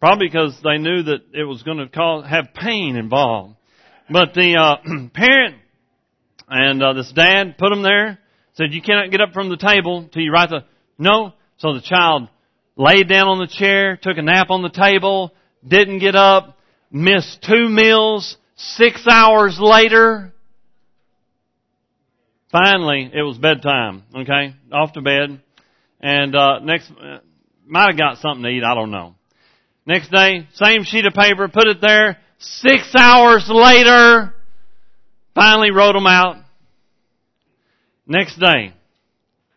probably 0.00 0.28
because 0.28 0.58
they 0.62 0.78
knew 0.78 1.02
that 1.02 1.20
it 1.32 1.44
was 1.44 1.62
going 1.62 1.78
to 1.78 1.88
cause, 1.88 2.26
have 2.28 2.54
pain 2.54 2.96
involved. 2.96 3.56
But 4.10 4.34
the, 4.34 4.56
uh, 4.56 5.08
parent 5.14 5.56
and, 6.48 6.82
uh, 6.82 6.92
this 6.94 7.12
dad 7.12 7.58
put 7.58 7.72
him 7.72 7.82
there, 7.82 8.18
said 8.54 8.72
you 8.72 8.82
cannot 8.82 9.10
get 9.10 9.20
up 9.20 9.32
from 9.32 9.48
the 9.48 9.56
table 9.56 10.08
till 10.12 10.22
you 10.22 10.32
write 10.32 10.50
the, 10.50 10.64
no. 10.98 11.32
So 11.58 11.74
the 11.74 11.82
child 11.82 12.28
laid 12.76 13.08
down 13.08 13.28
on 13.28 13.38
the 13.38 13.48
chair, 13.48 13.96
took 13.96 14.16
a 14.16 14.22
nap 14.22 14.50
on 14.50 14.62
the 14.62 14.70
table, 14.70 15.32
didn't 15.66 15.98
get 15.98 16.14
up, 16.14 16.58
missed 16.90 17.42
two 17.42 17.68
meals, 17.68 18.36
six 18.56 19.06
hours 19.06 19.58
later, 19.60 20.32
finally 22.50 23.10
it 23.12 23.22
was 23.22 23.38
bedtime, 23.38 24.04
okay? 24.14 24.54
Off 24.72 24.92
to 24.94 25.02
bed. 25.02 25.40
And, 26.00 26.34
uh, 26.34 26.60
next, 26.60 26.90
uh, 26.90 27.18
might 27.66 27.88
have 27.88 27.98
got 27.98 28.18
something 28.18 28.44
to 28.44 28.48
eat, 28.48 28.62
I 28.64 28.74
don't 28.74 28.90
know. 28.90 29.14
Next 29.88 30.10
day, 30.10 30.46
same 30.52 30.84
sheet 30.84 31.06
of 31.06 31.14
paper, 31.14 31.48
put 31.48 31.66
it 31.66 31.80
there, 31.80 32.18
six 32.38 32.94
hours 32.94 33.48
later, 33.48 34.34
finally 35.34 35.70
wrote 35.70 35.94
them 35.94 36.06
out. 36.06 36.36
Next 38.06 38.38
day, 38.38 38.74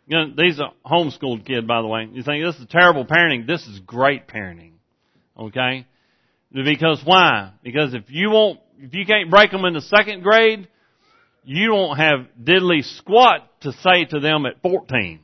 you 0.07 0.17
know, 0.17 0.27
these 0.37 0.57
are 0.61 0.71
homeschooled 0.85 1.45
kid, 1.45 1.67
by 1.67 1.81
the 1.81 1.87
way. 1.89 2.07
You 2.13 2.23
think 2.23 2.45
this 2.45 2.55
is 2.61 2.67
terrible 2.69 3.05
parenting. 3.05 3.45
This 3.45 3.67
is 3.67 3.81
great 3.81 4.29
parenting. 4.29 4.71
Okay? 5.37 5.85
Because 6.53 7.01
why? 7.03 7.51
Because 7.61 7.93
if 7.93 8.03
you 8.07 8.29
won't, 8.29 8.61
if 8.79 8.93
you 8.93 9.05
can't 9.05 9.29
break 9.29 9.51
them 9.51 9.65
in 9.65 9.73
the 9.73 9.81
second 9.81 10.23
grade, 10.23 10.69
you 11.43 11.73
won't 11.73 11.99
have 11.99 12.27
diddly 12.41 12.85
squat 12.99 13.49
to 13.63 13.73
say 13.73 14.05
to 14.05 14.21
them 14.21 14.45
at 14.45 14.61
14. 14.61 15.19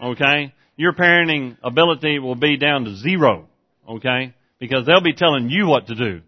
Okay? 0.00 0.54
Your 0.76 0.92
parenting 0.92 1.56
ability 1.64 2.20
will 2.20 2.36
be 2.36 2.56
down 2.58 2.84
to 2.84 2.94
zero. 2.94 3.48
Okay? 3.88 4.34
Because 4.62 4.86
they'll 4.86 5.02
be 5.02 5.12
telling 5.12 5.50
you 5.50 5.66
what 5.66 5.88
to 5.88 5.96
do. 5.96 6.20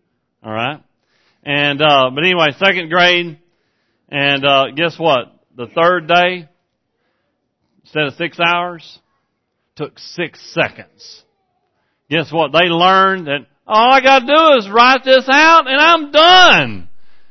Alright? 0.45 0.83
And, 1.45 1.81
uh, 1.81 2.11
but 2.13 2.25
anyway, 2.25 2.49
second 2.59 2.91
grade, 2.91 3.39
and, 4.09 4.45
uh, 4.45 4.73
guess 4.75 4.99
what? 4.99 5.27
The 5.57 5.69
third 5.69 6.09
day, 6.09 6.49
instead 7.85 8.03
of 8.03 8.15
six 8.15 8.41
hours, 8.45 8.99
took 9.77 10.01
six 10.01 10.41
seconds. 10.53 11.23
Guess 12.11 12.33
what? 12.33 12.51
They 12.51 12.69
learned 12.71 13.29
that 13.29 13.47
all 13.69 13.93
I 13.93 14.01
gotta 14.01 14.27
do 14.27 14.59
is 14.59 14.69
write 14.69 15.05
this 15.05 15.29
out 15.31 15.69
and 15.69 15.81
I'm 15.81 16.11
done. 16.11 16.89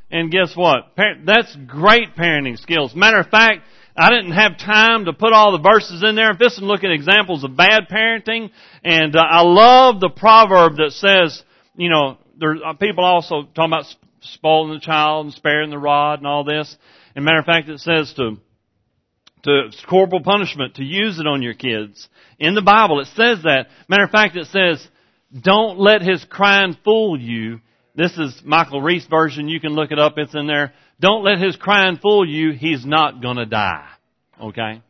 And 0.10 0.32
guess 0.32 0.56
what? 0.56 0.94
That's 1.26 1.54
great 1.68 2.16
parenting 2.16 2.58
skills. 2.58 2.96
Matter 2.96 3.20
of 3.20 3.28
fact, 3.28 3.63
I 3.95 4.10
didn't 4.10 4.32
have 4.32 4.58
time 4.58 5.06
to 5.06 5.13
put 5.13 5.34
all 5.34 5.51
the 5.51 5.62
verses 5.62 6.03
in 6.03 6.15
there. 6.15 6.29
I'm 6.29 6.39
just 6.39 6.60
looking 6.60 6.89
at 6.89 6.95
examples 6.95 7.43
of 7.43 7.56
bad 7.56 7.88
parenting, 7.91 8.49
and 8.84 9.15
uh, 9.15 9.19
I 9.19 9.41
love 9.43 9.99
the 9.99 10.10
proverb 10.10 10.77
that 10.77 10.91
says, 10.93 11.43
you 11.75 11.89
know, 11.89 12.17
there 12.39 12.56
uh, 12.65 12.73
people 12.73 13.03
also 13.03 13.43
talking 13.43 13.71
about 13.71 13.86
spoiling 14.21 14.73
the 14.73 14.79
child 14.79 15.27
and 15.27 15.34
sparing 15.36 15.69
the 15.69 15.77
rod 15.77 16.19
and 16.19 16.27
all 16.27 16.43
this. 16.43 16.75
And 17.15 17.23
matter 17.23 17.39
of 17.39 17.45
fact, 17.45 17.69
it 17.69 17.79
says 17.79 18.13
to 18.17 18.38
to 19.43 19.69
corporal 19.88 20.23
punishment 20.23 20.75
to 20.75 20.84
use 20.84 21.19
it 21.19 21.27
on 21.27 21.41
your 21.41 21.53
kids. 21.53 22.08
In 22.39 22.56
the 22.56 22.62
Bible, 22.62 23.01
it 23.01 23.08
says 23.08 23.43
that. 23.43 23.67
Matter 23.89 24.06
of 24.06 24.10
fact, 24.10 24.36
it 24.36 24.47
says 24.47 24.88
don't 25.39 25.79
let 25.79 26.01
his 26.01 26.25
crying 26.25 26.77
fool 26.84 27.19
you. 27.19 27.60
This 27.95 28.17
is 28.17 28.41
Michael 28.43 28.82
Reese 28.82 29.06
version. 29.06 29.49
You 29.49 29.60
can 29.60 29.73
look 29.73 29.91
it 29.91 29.99
up. 29.99 30.13
It's 30.17 30.34
in 30.34 30.47
there. 30.47 30.73
Don't 31.04 31.26
let 31.26 31.42
his 31.42 31.58
crying 31.58 32.00
fool 32.02 32.26
you. 32.26 32.54
He's 32.54 32.86
not 32.86 33.22
gonna 33.22 33.46
die. 33.46 33.89
Okay? 34.42 34.82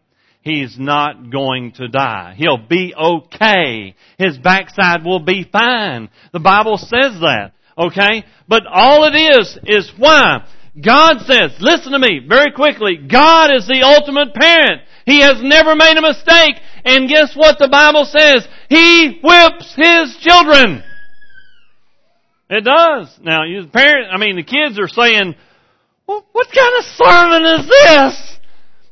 He's 0.42 0.78
not 0.78 1.32
going 1.32 1.72
to 1.78 1.88
die. 1.88 2.36
He'll 2.38 2.60
be 2.60 2.94
okay. 2.94 3.96
His 4.20 4.38
backside 4.38 5.04
will 5.04 5.22
be 5.22 5.44
fine. 5.52 6.10
The 6.32 6.40
Bible 6.40 6.78
says 6.78 7.20
that. 7.22 7.54
Okay? 7.76 8.26
But 8.48 8.68
all 8.70 9.06
it 9.06 9.18
is, 9.18 9.58
is 9.66 9.92
why? 9.98 10.46
God 10.80 11.22
says, 11.22 11.56
listen 11.60 11.94
to 11.94 12.00
me 12.00 12.22
very 12.30 12.52
quickly, 12.52 12.98
God 12.98 13.50
is 13.52 13.66
the 13.66 13.82
ultimate 13.82 14.36
parent. 14.36 14.84
He 15.08 15.22
has 15.22 15.42
never 15.42 15.76
made 15.76 15.98
a 15.98 16.02
mistake. 16.02 16.62
And 16.86 17.10
guess 17.10 17.36
what 17.36 17.58
the 17.58 17.70
Bible 17.70 18.06
says? 18.06 18.48
He 18.70 19.20
whips 19.24 19.74
his 19.76 20.16
children. 20.22 20.84
It 22.52 22.64
does. 22.64 23.18
Now, 23.20 23.46
you 23.46 23.66
parent, 23.66 24.10
I 24.14 24.18
mean, 24.20 24.36
the 24.36 24.44
kids 24.44 24.78
are 24.78 24.88
saying, 24.88 25.34
well, 26.08 26.26
what 26.32 26.48
kind 26.48 26.76
of 26.80 26.86
sermon 26.86 27.60
is 27.60 27.68
this? 27.68 28.38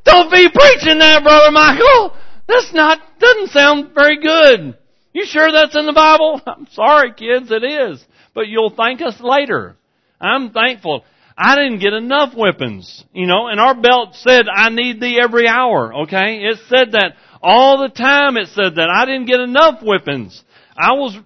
Don't 0.04 0.32
be 0.32 0.50
preaching 0.50 1.00
that, 1.00 1.24
Brother 1.24 1.52
Michael. 1.52 2.16
That's 2.48 2.74
not, 2.74 3.00
doesn't 3.20 3.50
sound 3.52 3.94
very 3.94 4.20
good. 4.20 4.78
You 5.14 5.26
sure 5.26 5.52
that's 5.52 5.78
in 5.78 5.86
the 5.86 5.94
Bible? 5.94 6.42
I'm 6.48 6.68
sorry, 6.72 7.14
kids, 7.14 7.52
it 7.52 7.64
is. 7.64 8.04
But 8.34 8.48
you'll 8.48 8.74
thank 8.76 9.02
us 9.02 9.20
later. 9.20 9.76
I'm 10.20 10.52
thankful. 10.52 11.04
I 11.38 11.56
didn't 11.56 11.80
get 11.80 11.94
enough 11.94 12.34
whippings, 12.34 13.04
you 13.14 13.26
know, 13.26 13.48
and 13.48 13.60
our 13.60 13.74
belt 13.74 14.16
said, 14.16 14.46
I 14.54 14.70
need 14.70 15.00
thee 15.00 15.20
every 15.22 15.48
hour, 15.48 16.04
okay? 16.04 16.42
It 16.44 16.60
said 16.68 16.92
that 16.92 17.14
all 17.42 17.80
the 17.80 17.90
time 17.90 18.38
it 18.38 18.50
said 18.50 18.76
that. 18.76 18.90
I 18.90 19.06
didn't 19.06 19.26
get 19.26 19.40
enough 19.40 19.82
whippings. 19.82 20.44
I 20.78 20.94
was, 20.94 21.18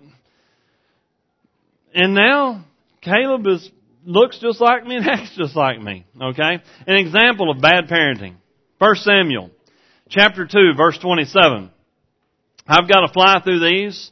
and 1.93 2.13
now 2.13 2.65
Caleb 3.01 3.45
is, 3.47 3.69
looks 4.05 4.39
just 4.39 4.61
like 4.61 4.85
me 4.85 4.97
and 4.97 5.07
acts 5.09 5.35
just 5.35 5.55
like 5.55 5.81
me, 5.81 6.05
okay? 6.21 6.61
An 6.87 6.95
example 6.95 7.51
of 7.51 7.61
bad 7.61 7.87
parenting. 7.87 8.35
1 8.77 8.95
Samuel, 8.95 9.51
chapter 10.09 10.45
2, 10.45 10.73
verse 10.77 10.97
27. 10.99 11.71
I've 12.67 12.87
got 12.87 13.01
to 13.01 13.13
fly 13.13 13.41
through 13.43 13.59
these. 13.59 14.11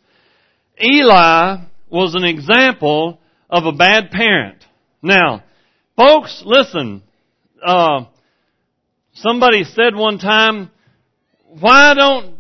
Eli 0.82 1.58
was 1.90 2.16
an 2.16 2.24
example 2.24 3.20
of 3.50 3.66
a 3.66 3.72
bad 3.72 4.12
parent. 4.12 4.64
Now, 5.02 5.44
Folks, 5.96 6.42
listen. 6.44 7.04
Uh, 7.64 8.06
somebody 9.14 9.64
said 9.64 9.96
one 9.96 10.18
time, 10.18 10.72
why 11.60 11.94
don't, 11.94 12.36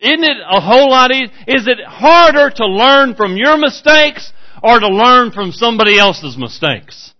isn't 0.00 0.24
it 0.24 0.36
a 0.50 0.60
whole 0.60 0.90
lot 0.90 1.12
easier? 1.12 1.28
Is 1.46 1.68
it 1.68 1.78
harder 1.86 2.50
to 2.56 2.66
learn 2.66 3.14
from 3.16 3.36
your 3.36 3.58
mistakes 3.58 4.32
or 4.62 4.78
to 4.78 4.88
learn 4.88 5.32
from 5.32 5.52
somebody 5.52 5.98
else's 5.98 6.36
mistakes? 6.36 7.14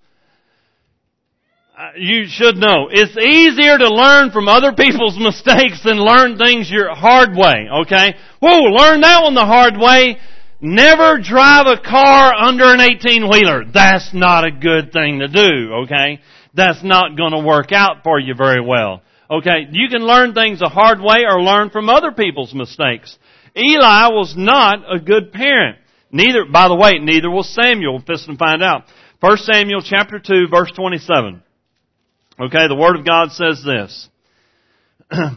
Uh, 1.81 1.93
you 1.97 2.27
should 2.29 2.57
know. 2.57 2.89
It's 2.91 3.17
easier 3.17 3.79
to 3.79 3.89
learn 3.89 4.33
from 4.33 4.49
other 4.49 4.73
people's 4.73 5.19
mistakes 5.21 5.83
than 5.83 5.97
learn 5.99 6.37
things 6.37 6.71
your 6.71 6.95
hard 6.95 7.35
way, 7.35 7.69
okay? 7.83 8.17
Whoa, 8.41 8.65
learn 8.65 9.01
that 9.01 9.23
one 9.23 9.35
the 9.35 9.47
hard 9.47 9.79
way. 9.79 10.19
Never 10.61 11.19
drive 11.23 11.67
a 11.67 11.81
car 11.81 12.35
under 12.35 12.65
an 12.75 12.83
18 12.83 13.31
wheeler. 13.31 13.65
That's 13.65 14.13
not 14.13 14.45
a 14.45 14.51
good 14.51 14.93
thing 14.93 15.21
to 15.21 15.29
do, 15.29 15.73
okay? 15.85 16.21
That's 16.53 16.83
not 16.83 17.17
gonna 17.17 17.43
work 17.43 17.73
out 17.73 18.03
for 18.05 18.21
you 18.21 18.35
very 18.35 18.61
well. 18.61 19.01
Okay, 19.31 19.69
you 19.71 19.89
can 19.89 20.03
learn 20.03 20.35
things 20.35 20.59
the 20.59 20.69
hard 20.69 21.01
way 21.01 21.25
or 21.27 21.41
learn 21.41 21.71
from 21.71 21.89
other 21.89 22.13
people's 22.13 22.53
mistakes. 22.53 23.17
Eli 23.57 24.09
was 24.09 24.35
not 24.37 24.81
a 24.93 24.99
good 24.99 25.33
parent. 25.33 25.79
Neither, 26.13 26.45
by 26.51 26.69
the 26.69 26.75
way, 26.75 26.99
neither 27.01 27.31
will 27.31 27.43
Samuel. 27.43 28.03
And 28.07 28.39
find 28.39 28.63
out. 28.63 28.85
1 29.21 29.37
Samuel 29.39 29.83
chapter 29.83 30.19
2 30.19 30.49
verse 30.51 30.73
27. 30.75 31.43
Okay, 32.41 32.69
the 32.69 32.77
Word 32.77 32.99
of 32.99 33.05
God 33.05 33.33
says 33.33 33.63
this. 33.65 34.09
and 35.11 35.37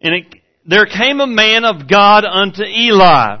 it, 0.00 0.34
there 0.66 0.86
came 0.86 1.20
a 1.20 1.26
man 1.26 1.64
of 1.64 1.88
God 1.88 2.24
unto 2.24 2.62
Eli 2.62 3.38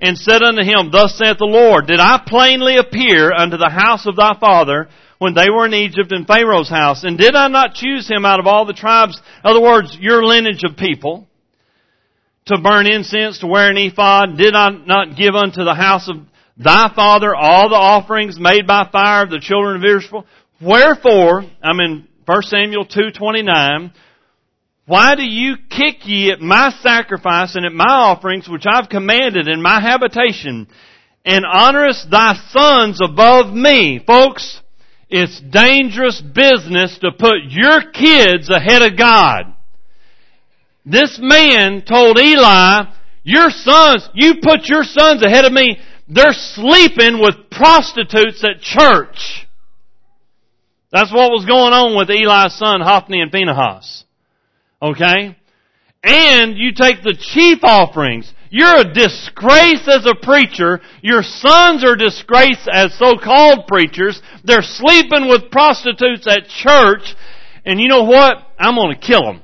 and 0.00 0.16
said 0.16 0.42
unto 0.42 0.62
him, 0.62 0.90
Thus 0.92 1.18
saith 1.18 1.38
the 1.38 1.44
Lord, 1.44 1.86
Did 1.86 2.00
I 2.00 2.22
plainly 2.24 2.76
appear 2.76 3.32
unto 3.32 3.56
the 3.56 3.68
house 3.68 4.06
of 4.06 4.16
thy 4.16 4.38
father 4.38 4.88
when 5.18 5.34
they 5.34 5.50
were 5.50 5.66
in 5.66 5.74
Egypt 5.74 6.12
in 6.12 6.24
Pharaoh's 6.24 6.70
house? 6.70 7.02
And 7.02 7.18
did 7.18 7.34
I 7.34 7.48
not 7.48 7.74
choose 7.74 8.08
him 8.08 8.24
out 8.24 8.40
of 8.40 8.46
all 8.46 8.64
the 8.64 8.72
tribes, 8.72 9.20
other 9.42 9.60
words, 9.60 9.96
your 10.00 10.24
lineage 10.24 10.62
of 10.64 10.76
people, 10.76 11.28
to 12.50 12.60
burn 12.60 12.86
incense, 12.86 13.38
to 13.40 13.46
wear 13.46 13.70
an 13.70 13.78
ephod? 13.78 14.36
Did 14.36 14.54
I 14.54 14.70
not 14.70 15.16
give 15.16 15.34
unto 15.34 15.64
the 15.64 15.74
house 15.74 16.08
of 16.08 16.16
thy 16.56 16.92
father 16.94 17.34
all 17.34 17.68
the 17.68 17.76
offerings 17.76 18.38
made 18.38 18.66
by 18.66 18.88
fire 18.90 19.24
of 19.24 19.30
the 19.30 19.40
children 19.40 19.76
of 19.76 19.84
Israel? 19.84 20.26
Wherefore, 20.60 21.44
I'm 21.62 21.80
in 21.80 22.06
1 22.26 22.42
Samuel 22.42 22.86
2.29, 22.86 23.92
why 24.86 25.14
do 25.14 25.22
you 25.22 25.56
kick 25.68 26.04
ye 26.04 26.32
at 26.32 26.40
my 26.40 26.70
sacrifice 26.82 27.54
and 27.54 27.64
at 27.64 27.72
my 27.72 27.84
offerings 27.88 28.48
which 28.48 28.64
I've 28.68 28.88
commanded 28.88 29.48
in 29.48 29.62
my 29.62 29.80
habitation 29.80 30.66
and 31.24 31.44
honorest 31.46 32.10
thy 32.10 32.34
sons 32.50 33.00
above 33.00 33.54
me? 33.54 34.02
Folks, 34.04 34.60
it's 35.08 35.40
dangerous 35.40 36.20
business 36.20 36.98
to 36.98 37.12
put 37.12 37.36
your 37.48 37.90
kids 37.92 38.50
ahead 38.50 38.82
of 38.82 38.98
God. 38.98 39.54
This 40.84 41.18
man 41.20 41.82
told 41.82 42.18
Eli, 42.18 42.84
your 43.22 43.50
sons, 43.50 44.08
you 44.14 44.36
put 44.42 44.66
your 44.66 44.82
sons 44.82 45.22
ahead 45.22 45.44
of 45.44 45.52
me. 45.52 45.78
They're 46.08 46.32
sleeping 46.32 47.20
with 47.20 47.50
prostitutes 47.50 48.42
at 48.42 48.60
church. 48.60 49.46
That's 50.90 51.12
what 51.12 51.30
was 51.30 51.44
going 51.44 51.72
on 51.72 51.96
with 51.96 52.10
Eli's 52.10 52.54
son, 52.54 52.80
Hophni 52.80 53.20
and 53.20 53.30
Phinehas. 53.30 54.04
Okay? 54.82 55.36
And 56.02 56.56
you 56.56 56.72
take 56.72 57.02
the 57.02 57.14
chief 57.14 57.58
offerings. 57.62 58.32
You're 58.48 58.80
a 58.80 58.92
disgrace 58.92 59.86
as 59.86 60.06
a 60.06 60.16
preacher. 60.20 60.80
Your 61.02 61.22
sons 61.22 61.84
are 61.84 61.94
disgrace 61.94 62.66
as 62.72 62.98
so-called 62.98 63.68
preachers. 63.68 64.20
They're 64.42 64.62
sleeping 64.62 65.28
with 65.28 65.52
prostitutes 65.52 66.26
at 66.26 66.48
church. 66.48 67.14
And 67.64 67.80
you 67.80 67.86
know 67.86 68.02
what? 68.02 68.38
I'm 68.58 68.74
gonna 68.74 68.98
kill 68.98 69.22
them. 69.22 69.42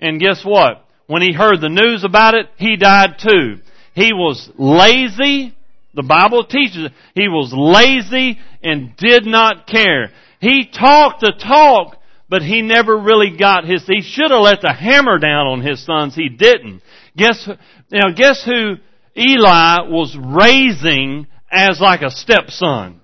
And 0.00 0.20
guess 0.20 0.44
what? 0.44 0.84
When 1.06 1.22
he 1.22 1.32
heard 1.32 1.60
the 1.60 1.68
news 1.68 2.04
about 2.04 2.34
it, 2.34 2.46
he 2.56 2.76
died 2.76 3.18
too. 3.18 3.58
He 3.94 4.12
was 4.12 4.50
lazy. 4.58 5.56
The 5.94 6.02
Bible 6.02 6.44
teaches 6.44 6.90
he 7.14 7.28
was 7.28 7.52
lazy 7.52 8.38
and 8.62 8.96
did 8.96 9.26
not 9.26 9.66
care. 9.66 10.10
He 10.40 10.66
talked 10.66 11.20
the 11.20 11.32
talk, 11.32 11.96
but 12.28 12.42
he 12.42 12.62
never 12.62 12.96
really 12.96 13.36
got 13.36 13.64
his, 13.64 13.86
he 13.86 14.02
should 14.02 14.30
have 14.30 14.42
let 14.42 14.60
the 14.60 14.72
hammer 14.72 15.18
down 15.18 15.46
on 15.46 15.62
his 15.62 15.84
sons. 15.84 16.14
He 16.14 16.28
didn't. 16.28 16.82
Guess, 17.16 17.48
now 17.90 18.12
guess 18.14 18.44
who 18.44 18.74
Eli 19.16 19.88
was 19.88 20.16
raising 20.16 21.26
as 21.50 21.80
like 21.80 22.02
a 22.02 22.10
stepson? 22.10 23.00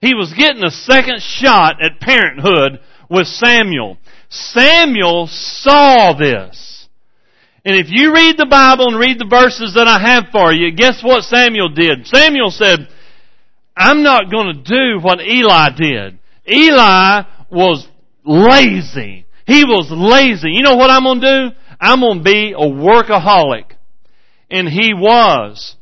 He 0.00 0.14
was 0.14 0.32
getting 0.32 0.64
a 0.64 0.70
second 0.70 1.20
shot 1.20 1.82
at 1.82 2.00
parenthood 2.00 2.80
with 3.10 3.26
Samuel. 3.26 3.98
Samuel 4.52 5.28
saw 5.28 6.12
this. 6.18 6.88
And 7.64 7.74
if 7.74 7.86
you 7.90 8.14
read 8.14 8.36
the 8.38 8.46
Bible 8.48 8.86
and 8.88 8.98
read 8.98 9.18
the 9.18 9.28
verses 9.28 9.74
that 9.74 9.88
I 9.88 9.98
have 9.98 10.30
for 10.30 10.52
you, 10.52 10.70
guess 10.70 11.02
what 11.02 11.24
Samuel 11.24 11.70
did? 11.70 12.06
Samuel 12.06 12.50
said, 12.50 12.88
I'm 13.76 14.02
not 14.02 14.30
going 14.30 14.54
to 14.54 14.62
do 14.62 15.00
what 15.02 15.20
Eli 15.20 15.70
did. 15.76 16.18
Eli 16.48 17.22
was 17.50 17.88
lazy. 18.24 19.26
He 19.46 19.64
was 19.64 19.88
lazy. 19.90 20.50
You 20.52 20.62
know 20.62 20.76
what 20.76 20.90
I'm 20.90 21.02
going 21.02 21.20
to 21.20 21.50
do? 21.50 21.56
I'm 21.80 22.00
going 22.00 22.18
to 22.18 22.24
be 22.24 22.52
a 22.52 22.66
workaholic. 22.66 23.72
And 24.50 24.68
he 24.68 24.94
was. 24.94 25.74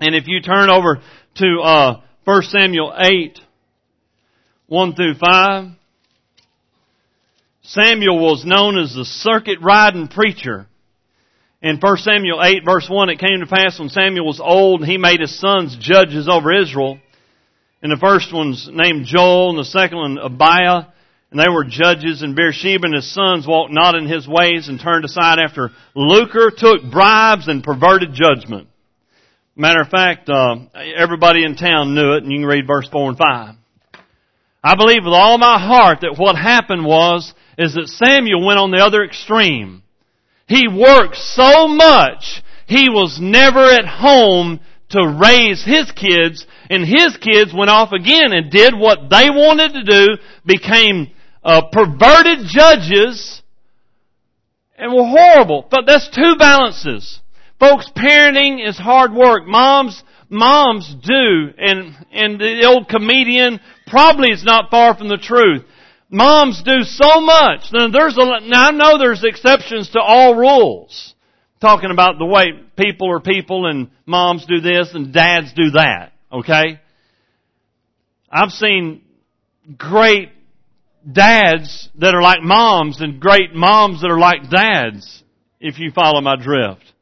And 0.00 0.14
if 0.14 0.24
you 0.26 0.40
turn 0.40 0.70
over 0.70 1.00
to 1.36 1.60
uh, 1.62 2.00
1 2.24 2.42
Samuel 2.42 2.92
8, 2.98 3.38
1 4.66 4.94
through 4.94 5.14
5, 5.14 5.64
Samuel 7.66 8.18
was 8.18 8.44
known 8.44 8.78
as 8.78 8.92
the 8.92 9.06
circuit 9.06 9.58
riding 9.62 10.08
preacher. 10.08 10.66
In 11.62 11.78
1 11.80 11.96
Samuel 11.96 12.42
8 12.42 12.62
verse 12.62 12.86
1, 12.90 13.08
it 13.08 13.18
came 13.18 13.40
to 13.40 13.46
pass 13.46 13.78
when 13.78 13.88
Samuel 13.88 14.26
was 14.26 14.38
old 14.38 14.84
he 14.84 14.98
made 14.98 15.20
his 15.20 15.40
sons 15.40 15.74
judges 15.80 16.28
over 16.28 16.52
Israel. 16.52 16.98
And 17.82 17.90
the 17.90 17.96
first 17.96 18.34
one's 18.34 18.68
named 18.70 19.06
Joel 19.06 19.50
and 19.50 19.58
the 19.58 19.64
second 19.64 19.96
one 19.96 20.18
Abiah. 20.18 20.88
And 21.30 21.40
they 21.40 21.48
were 21.50 21.64
judges 21.64 22.20
and 22.20 22.36
Beersheba 22.36 22.84
and 22.84 22.94
his 22.94 23.12
sons 23.12 23.46
walked 23.46 23.72
not 23.72 23.94
in 23.94 24.06
his 24.06 24.28
ways 24.28 24.68
and 24.68 24.78
turned 24.78 25.06
aside 25.06 25.38
after 25.38 25.70
lucre, 25.94 26.52
took 26.54 26.82
bribes 26.90 27.48
and 27.48 27.64
perverted 27.64 28.10
judgment. 28.12 28.68
Matter 29.56 29.80
of 29.80 29.88
fact, 29.88 30.28
uh, 30.28 30.56
everybody 30.96 31.44
in 31.44 31.56
town 31.56 31.94
knew 31.94 32.12
it 32.12 32.24
and 32.24 32.30
you 32.30 32.40
can 32.40 32.46
read 32.46 32.66
verse 32.66 32.88
4 32.92 33.08
and 33.08 33.18
5. 33.18 33.54
I 34.62 34.76
believe 34.76 35.04
with 35.04 35.14
all 35.14 35.38
my 35.38 35.58
heart 35.58 36.02
that 36.02 36.16
what 36.18 36.36
happened 36.36 36.84
was 36.84 37.32
is 37.58 37.74
that 37.74 37.88
Samuel 37.88 38.44
went 38.44 38.58
on 38.58 38.70
the 38.70 38.84
other 38.84 39.02
extreme. 39.04 39.82
He 40.46 40.68
worked 40.68 41.16
so 41.16 41.68
much, 41.68 42.42
he 42.66 42.88
was 42.88 43.18
never 43.20 43.64
at 43.64 43.86
home 43.86 44.60
to 44.90 45.18
raise 45.20 45.64
his 45.64 45.90
kids, 45.92 46.46
and 46.70 46.84
his 46.84 47.16
kids 47.16 47.52
went 47.52 47.70
off 47.70 47.92
again 47.92 48.32
and 48.32 48.50
did 48.50 48.74
what 48.74 49.10
they 49.10 49.30
wanted 49.30 49.72
to 49.72 49.84
do, 49.84 50.06
became 50.46 51.10
uh, 51.42 51.62
perverted 51.72 52.46
judges, 52.46 53.42
and 54.76 54.92
were 54.92 55.04
horrible. 55.04 55.66
But 55.70 55.84
that's 55.86 56.08
two 56.08 56.36
balances. 56.38 57.20
Folks, 57.58 57.90
parenting 57.96 58.66
is 58.66 58.76
hard 58.76 59.12
work. 59.12 59.46
Moms, 59.46 60.02
moms 60.28 60.94
do, 61.02 61.50
and, 61.58 61.94
and 62.12 62.38
the 62.38 62.66
old 62.66 62.88
comedian 62.88 63.60
probably 63.86 64.32
is 64.32 64.44
not 64.44 64.70
far 64.70 64.96
from 64.96 65.08
the 65.08 65.16
truth. 65.16 65.64
Moms 66.10 66.62
do 66.62 66.82
so 66.82 67.20
much. 67.20 67.72
Now 67.72 67.88
there's 67.88 68.16
a, 68.16 68.40
now 68.48 68.68
I 68.68 68.70
know 68.70 68.98
there's 68.98 69.24
exceptions 69.24 69.90
to 69.90 70.00
all 70.00 70.34
rules. 70.34 71.14
Talking 71.60 71.90
about 71.90 72.18
the 72.18 72.26
way 72.26 72.44
people 72.76 73.10
are 73.10 73.20
people 73.20 73.66
and 73.66 73.90
moms 74.06 74.44
do 74.46 74.60
this 74.60 74.94
and 74.94 75.12
dads 75.12 75.52
do 75.54 75.70
that. 75.70 76.12
Okay? 76.30 76.80
I've 78.30 78.50
seen 78.50 79.02
great 79.78 80.30
dads 81.10 81.88
that 81.96 82.14
are 82.14 82.22
like 82.22 82.42
moms 82.42 83.00
and 83.00 83.20
great 83.20 83.54
moms 83.54 84.02
that 84.02 84.10
are 84.10 84.18
like 84.18 84.50
dads, 84.50 85.22
if 85.60 85.78
you 85.78 85.90
follow 85.90 86.20
my 86.20 86.36
drift. 86.36 86.92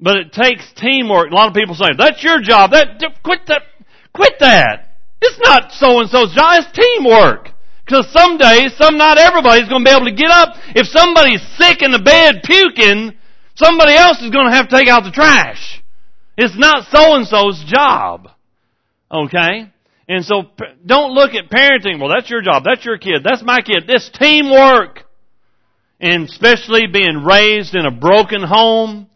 But 0.00 0.16
it 0.16 0.32
takes 0.32 0.64
teamwork. 0.74 1.30
A 1.30 1.34
lot 1.34 1.48
of 1.48 1.54
people 1.54 1.74
say, 1.74 1.90
that's 1.96 2.24
your 2.24 2.40
job. 2.40 2.70
That, 2.70 3.02
quit 3.22 3.40
that, 3.48 3.62
quit 4.14 4.34
that. 4.40 4.96
It's 5.20 5.38
not 5.44 5.72
so 5.72 6.00
and 6.00 6.08
so's 6.08 6.34
job. 6.34 6.64
It's 6.64 6.72
teamwork. 6.72 7.49
Because 7.90 8.06
some 8.12 8.38
days, 8.38 8.70
some 8.78 8.96
not 8.96 9.18
everybody's 9.18 9.68
going 9.68 9.84
to 9.84 9.90
be 9.90 9.90
able 9.90 10.06
to 10.06 10.14
get 10.14 10.30
up. 10.30 10.54
If 10.76 10.86
somebody's 10.86 11.42
sick 11.58 11.82
in 11.82 11.90
the 11.90 11.98
bed 11.98 12.42
puking, 12.44 13.18
somebody 13.56 13.94
else 13.94 14.22
is 14.22 14.30
going 14.30 14.46
to 14.46 14.54
have 14.54 14.68
to 14.68 14.76
take 14.76 14.86
out 14.86 15.02
the 15.02 15.10
trash. 15.10 15.82
It's 16.36 16.56
not 16.56 16.86
so 16.92 17.16
and 17.16 17.26
so's 17.26 17.64
job. 17.66 18.28
Okay? 19.10 19.72
And 20.08 20.24
so 20.24 20.44
don't 20.86 21.14
look 21.14 21.34
at 21.34 21.50
parenting, 21.50 21.98
well 21.98 22.10
that's 22.14 22.30
your 22.30 22.42
job, 22.42 22.62
that's 22.64 22.84
your 22.84 22.96
kid, 22.96 23.24
that's 23.24 23.42
my 23.42 23.60
kid. 23.60 23.88
This 23.88 24.08
teamwork. 24.14 25.00
And 25.98 26.28
especially 26.28 26.86
being 26.86 27.24
raised 27.24 27.74
in 27.74 27.86
a 27.86 27.90
broken 27.90 28.42
home, 28.42 29.08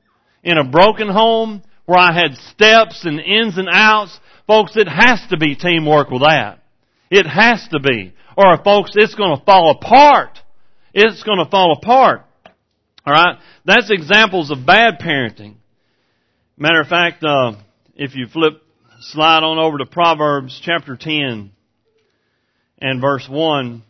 in 0.43 0.59
a 0.59 0.64
broken 0.64 1.09
home 1.09 1.62
where 1.87 1.99
I 1.99 2.12
had 2.12 2.37
steps 2.51 3.05
and 3.05 3.20
ins 3.20 3.57
and 3.57 3.68
outs. 3.70 4.18
Folks, 4.49 4.77
it 4.77 4.89
has 4.89 5.20
to 5.31 5.37
be 5.37 5.55
teamwork 5.55 6.11
with 6.11 6.22
that. 6.22 6.64
It 7.17 7.27
has 7.27 7.69
to 7.71 7.79
be 7.79 8.12
or 8.37 8.57
folks, 8.65 8.91
it's 8.97 9.15
going 9.15 9.39
to 9.39 9.45
fall 9.45 9.71
apart. 9.71 10.37
It's 10.93 11.23
going 11.23 11.39
to 11.39 11.49
fall 11.49 11.73
apart. 11.73 12.23
Alright? 13.07 13.39
That's 13.65 13.89
examples 13.89 14.51
of 14.51 14.67
bad 14.67 14.99
parenting. 14.99 15.55
Matter 16.57 16.81
of 16.81 16.89
fact, 16.89 17.23
uh, 17.23 17.53
if 17.95 18.17
you 18.17 18.27
flip, 18.27 18.55
slide 19.01 19.45
on 19.45 19.59
over 19.59 19.79
to 19.79 19.87
Proverbs 19.87 20.61
chapter 20.61 20.97
10 20.97 21.53
and 22.81 23.01
verse 23.01 23.29
1, 23.31 23.85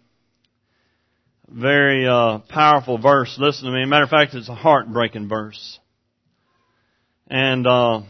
very 1.49 2.07
uh, 2.07 2.41
powerful 2.51 2.99
verse. 2.99 3.37
Listen 3.39 3.67
to 3.67 3.73
me. 3.73 3.87
Matter 3.87 4.05
of 4.05 4.11
fact, 4.11 4.35
it's 4.35 4.51
a 4.51 4.55
heartbreaking 4.55 5.31
verse. 5.31 5.79
And 7.29 7.67
uh, 7.67 8.03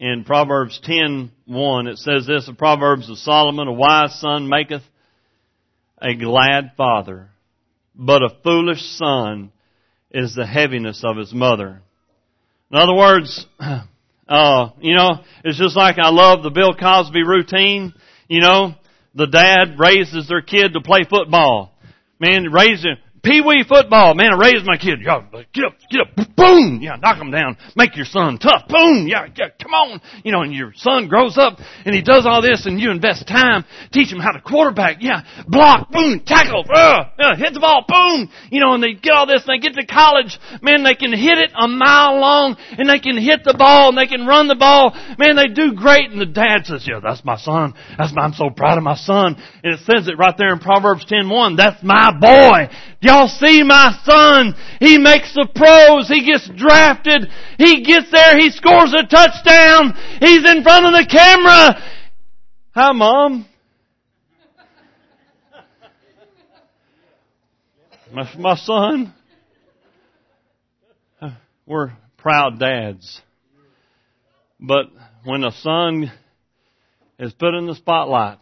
in 0.00 0.24
Proverbs 0.24 0.80
10:1 0.82 1.86
it 1.86 1.98
says 1.98 2.26
this, 2.26 2.46
the 2.46 2.54
Proverbs 2.54 3.10
of 3.10 3.18
Solomon, 3.18 3.68
a 3.68 3.72
wise 3.72 4.18
son 4.18 4.48
maketh 4.48 4.82
a 6.00 6.14
glad 6.14 6.72
father, 6.76 7.28
but 7.94 8.22
a 8.22 8.34
foolish 8.42 8.82
son 8.82 9.52
is 10.10 10.34
the 10.34 10.46
heaviness 10.46 11.04
of 11.04 11.18
his 11.18 11.34
mother. 11.34 11.82
In 12.70 12.78
other 12.78 12.94
words, 12.94 13.46
uh, 14.28 14.70
you 14.80 14.94
know, 14.94 15.22
it's 15.44 15.58
just 15.58 15.76
like 15.76 15.98
I 15.98 16.08
love 16.08 16.42
the 16.42 16.50
Bill 16.50 16.74
Cosby 16.74 17.22
routine. 17.22 17.92
You 18.26 18.40
know, 18.40 18.74
the 19.14 19.26
dad 19.26 19.78
raises 19.78 20.28
their 20.28 20.40
kid 20.40 20.72
to 20.72 20.80
play 20.80 21.00
football. 21.08 21.74
Man, 22.18 22.50
raising, 22.50 22.96
Pee 23.22 23.40
wee 23.40 23.64
football, 23.68 24.14
man, 24.14 24.32
I 24.32 24.38
raised 24.38 24.64
my 24.64 24.76
kid. 24.76 25.00
Yeah, 25.04 25.22
get 25.52 25.64
up, 25.64 25.74
get 25.90 26.00
up, 26.00 26.36
boom, 26.36 26.80
yeah, 26.80 26.96
knock 26.96 27.18
him 27.18 27.30
down. 27.30 27.56
Make 27.76 27.96
your 27.96 28.06
son 28.06 28.38
tough, 28.38 28.66
boom, 28.68 29.06
yeah, 29.06 29.26
yeah, 29.36 29.48
come 29.60 29.72
on. 29.74 30.00
You 30.24 30.32
know, 30.32 30.42
and 30.42 30.54
your 30.54 30.72
son 30.76 31.08
grows 31.08 31.36
up 31.36 31.58
and 31.84 31.94
he 31.94 32.02
does 32.02 32.24
all 32.26 32.40
this 32.40 32.66
and 32.66 32.80
you 32.80 32.90
invest 32.90 33.28
time, 33.28 33.64
teach 33.92 34.10
him 34.10 34.20
how 34.20 34.32
to 34.32 34.40
quarterback, 34.40 34.98
yeah, 35.00 35.22
block, 35.46 35.90
boom, 35.90 36.22
tackle, 36.24 36.64
uh, 36.72 37.10
yeah, 37.18 37.36
hit 37.36 37.52
the 37.52 37.60
ball, 37.60 37.84
boom. 37.86 38.30
You 38.50 38.60
know, 38.60 38.74
and 38.74 38.82
they 38.82 38.94
get 38.94 39.12
all 39.12 39.26
this 39.26 39.42
and 39.46 39.52
they 39.52 39.60
get 39.60 39.74
to 39.78 39.86
college, 39.86 40.38
man, 40.62 40.82
they 40.82 40.94
can 40.94 41.12
hit 41.12 41.38
it 41.38 41.52
a 41.54 41.68
mile 41.68 42.18
long 42.18 42.56
and 42.78 42.88
they 42.88 42.98
can 42.98 43.18
hit 43.18 43.44
the 43.44 43.54
ball 43.54 43.90
and 43.90 43.98
they 43.98 44.06
can 44.06 44.26
run 44.26 44.48
the 44.48 44.56
ball. 44.56 44.96
Man, 45.18 45.36
they 45.36 45.48
do 45.48 45.74
great. 45.74 46.10
And 46.10 46.20
the 46.20 46.26
dad 46.26 46.64
says, 46.64 46.86
yeah, 46.88 47.00
that's 47.02 47.24
my 47.24 47.36
son. 47.36 47.74
That's 47.98 48.12
my, 48.14 48.22
I'm 48.22 48.32
so 48.32 48.50
proud 48.50 48.78
of 48.78 48.84
my 48.84 48.96
son. 48.96 49.36
And 49.62 49.74
it 49.74 49.80
says 49.80 50.08
it 50.08 50.18
right 50.18 50.34
there 50.36 50.52
in 50.52 50.58
Proverbs 50.58 51.04
10:1. 51.04 51.56
That's 51.56 51.82
my 51.82 52.12
boy. 52.18 52.72
Y'all 53.10 53.26
see 53.26 53.64
my 53.64 53.98
son? 54.04 54.54
He 54.78 54.96
makes 54.96 55.34
the 55.34 55.48
pros. 55.52 56.06
He 56.06 56.24
gets 56.24 56.48
drafted. 56.56 57.28
He 57.58 57.82
gets 57.82 58.08
there. 58.12 58.38
He 58.38 58.50
scores 58.50 58.94
a 58.94 59.04
touchdown. 59.04 59.94
He's 60.20 60.48
in 60.48 60.62
front 60.62 60.86
of 60.86 60.92
the 60.92 61.04
camera. 61.10 61.82
Hi 62.72 62.92
mom. 62.92 63.46
My, 68.12 68.30
my 68.38 68.54
son. 68.54 69.12
We're 71.66 71.90
proud 72.16 72.60
dads. 72.60 73.20
But 74.60 74.86
when 75.24 75.42
a 75.42 75.50
son 75.50 76.12
is 77.18 77.32
put 77.32 77.54
in 77.54 77.66
the 77.66 77.74
spotlight, 77.74 78.38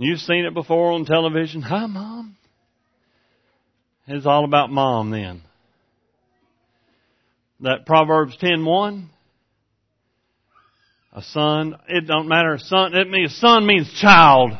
you've 0.00 0.20
seen 0.20 0.44
it 0.44 0.54
before 0.54 0.92
on 0.92 1.04
television. 1.04 1.62
Hi, 1.62 1.86
mom. 1.86 2.36
It's 4.06 4.26
all 4.26 4.44
about 4.44 4.70
mom 4.70 5.10
then. 5.10 5.42
That 7.60 7.86
Proverbs 7.86 8.36
10:1 8.38 9.10
a 11.12 11.22
son, 11.22 11.76
it 11.88 12.06
don't 12.06 12.28
matter, 12.28 12.56
son, 12.58 12.94
it 12.94 13.10
means, 13.10 13.34
son 13.36 13.66
means 13.66 13.92
child. 13.94 14.52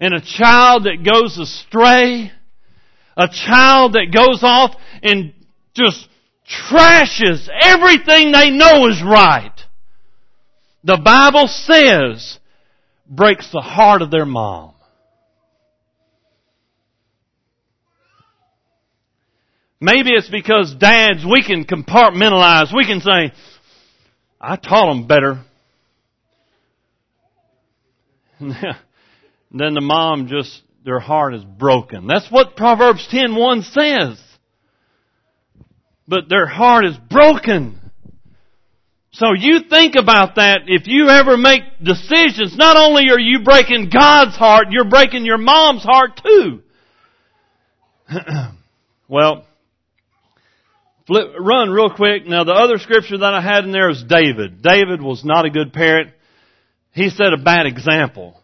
And 0.00 0.14
a 0.14 0.20
child 0.20 0.84
that 0.84 1.04
goes 1.04 1.38
astray, 1.38 2.32
a 3.16 3.28
child 3.28 3.92
that 3.92 4.12
goes 4.12 4.42
off 4.42 4.74
and 5.02 5.32
just 5.74 6.08
trashes 6.68 7.48
everything 7.62 8.32
they 8.32 8.50
know 8.50 8.88
is 8.88 9.00
right. 9.02 9.52
The 10.82 10.96
Bible 10.96 11.46
says 11.46 12.38
breaks 13.10 13.50
the 13.50 13.60
heart 13.60 14.00
of 14.00 14.10
their 14.10 14.24
mom. 14.24 14.74
Maybe 19.80 20.10
it's 20.12 20.28
because 20.28 20.74
dads, 20.74 21.24
we 21.24 21.42
can 21.42 21.64
compartmentalize. 21.64 22.74
We 22.74 22.86
can 22.86 23.00
say, 23.00 23.32
I 24.40 24.56
taught 24.56 24.92
them 24.92 25.06
better. 25.06 25.42
then 28.40 29.74
the 29.74 29.80
mom 29.80 30.28
just, 30.28 30.62
their 30.84 31.00
heart 31.00 31.34
is 31.34 31.44
broken. 31.44 32.06
That's 32.06 32.30
what 32.30 32.56
Proverbs 32.56 33.08
10.1 33.10 33.64
says. 33.72 34.22
But 36.06 36.28
their 36.28 36.46
heart 36.46 36.84
is 36.84 36.96
broken. 36.96 37.79
So 39.12 39.32
you 39.32 39.60
think 39.68 39.96
about 39.96 40.36
that 40.36 40.62
if 40.66 40.86
you 40.86 41.08
ever 41.08 41.36
make 41.36 41.62
decisions, 41.82 42.56
not 42.56 42.76
only 42.76 43.10
are 43.10 43.18
you 43.18 43.40
breaking 43.42 43.90
God's 43.92 44.36
heart, 44.36 44.68
you're 44.70 44.88
breaking 44.88 45.24
your 45.24 45.38
mom's 45.38 45.82
heart 45.82 46.20
too. 46.24 46.62
well, 49.08 49.44
flip, 51.06 51.32
run 51.40 51.70
real 51.70 51.90
quick. 51.90 52.26
Now 52.26 52.44
the 52.44 52.52
other 52.52 52.78
scripture 52.78 53.18
that 53.18 53.34
I 53.34 53.40
had 53.40 53.64
in 53.64 53.72
there 53.72 53.90
is 53.90 54.04
David. 54.04 54.62
David 54.62 55.02
was 55.02 55.24
not 55.24 55.44
a 55.44 55.50
good 55.50 55.72
parent. 55.72 56.12
He 56.92 57.10
set 57.10 57.32
a 57.32 57.38
bad 57.38 57.66
example. 57.66 58.40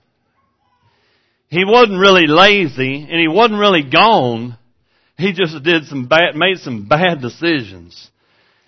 He 1.49 1.65
wasn't 1.65 2.01
really 2.01 2.27
lazy 2.27 3.07
and 3.09 3.21
he 3.21 3.29
wasn't 3.29 3.61
really 3.61 3.85
gone. 3.89 4.59
He 5.17 5.33
just 5.33 5.63
did 5.63 5.85
some 5.85 6.09
bad, 6.09 6.35
made 6.35 6.59
some 6.59 6.89
bad 6.89 7.21
decisions. 7.21 8.11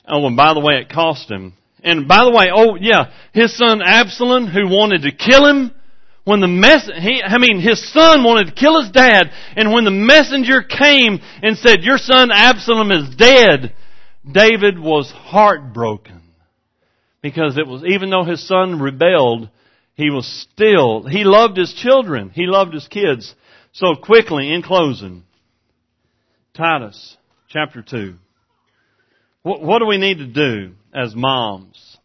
Oh, 0.07 0.25
and 0.27 0.37
by 0.37 0.55
the 0.55 0.61
way, 0.61 0.75
it 0.81 0.89
cost 0.89 1.29
him. 1.29 1.55
And 1.83 2.09
by 2.09 2.25
the 2.25 2.31
way, 2.31 2.47
oh 2.53 2.77
yeah, 2.81 3.11
his 3.33 3.57
son 3.57 3.81
Absalom, 3.83 4.47
who 4.47 4.69
wanted 4.69 5.03
to 5.03 5.13
kill 5.13 5.47
him, 5.47 5.73
when 6.25 6.41
the 6.41 6.49
mess, 6.49 6.91
he, 7.01 7.23
I 7.23 7.39
mean, 7.39 7.59
his 7.59 7.91
son 7.93 8.23
wanted 8.23 8.49
to 8.49 8.61
kill 8.61 8.83
his 8.83 8.91
dad, 8.91 9.31
and 9.57 9.73
when 9.73 9.85
the 9.85 9.91
messenger 9.91 10.63
came 10.63 11.21
and 11.43 11.57
said, 11.57 11.83
your 11.83 11.97
son 11.97 12.31
Absalom 12.31 12.91
is 12.91 13.17
dead, 13.17 13.75
David 14.31 14.79
was 14.79 15.11
heartbroken. 15.11 16.23
Because 17.23 17.57
it 17.57 17.67
was, 17.67 17.83
even 17.87 18.11
though 18.11 18.25
his 18.25 18.47
son 18.47 18.79
rebelled, 18.79 19.49
he 19.95 20.11
was 20.11 20.27
still, 20.27 21.03
he 21.05 21.25
loved 21.25 21.57
his 21.57 21.73
children. 21.75 22.31
He 22.31 22.47
loved 22.47 22.75
his 22.75 22.87
kids. 22.87 23.35
So 23.73 23.95
quickly, 23.95 24.53
in 24.53 24.63
closing, 24.63 25.25
Titus 26.55 27.17
chapter 27.49 27.83
2. 27.83 28.15
What, 29.43 29.63
what 29.63 29.79
do 29.79 29.87
we 29.87 29.99
need 29.99 30.19
to 30.19 30.27
do 30.27 30.75
as 30.95 31.15
moms? 31.15 31.99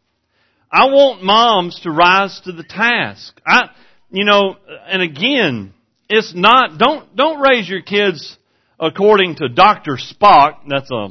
I 0.71 0.85
want 0.85 1.23
moms 1.23 1.79
to 1.81 1.91
rise 1.91 2.41
to 2.45 2.51
the 2.51 2.63
task. 2.63 3.39
I, 3.45 3.69
you 4.09 4.25
know, 4.25 4.55
and 4.87 5.01
again, 5.01 5.73
it's 6.09 6.33
not, 6.35 6.77
don't, 6.77 7.15
don't 7.15 7.39
raise 7.39 7.69
your 7.69 7.81
kids 7.81 8.37
according 8.79 9.35
to 9.35 9.49
Dr. 9.49 9.97
Spock. 9.97 10.61
That's 10.67 10.89
a, 10.91 11.09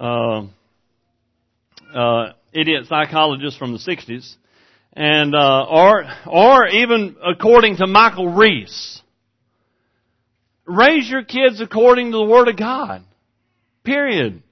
uh, 0.00 0.46
uh, 1.94 2.32
idiot 2.52 2.86
psychologist 2.86 3.58
from 3.58 3.72
the 3.72 3.78
60s, 3.78 4.34
and 4.92 5.34
uh, 5.34 5.64
or 5.64 6.04
or 6.26 6.66
even 6.68 7.16
according 7.24 7.76
to 7.76 7.86
Michael 7.86 8.28
Reese. 8.28 9.02
Raise 10.66 11.08
your 11.08 11.24
kids 11.24 11.60
according 11.60 12.12
to 12.12 12.18
the 12.18 12.24
Word 12.24 12.48
of 12.48 12.56
God. 12.56 13.02
Period. 13.84 14.42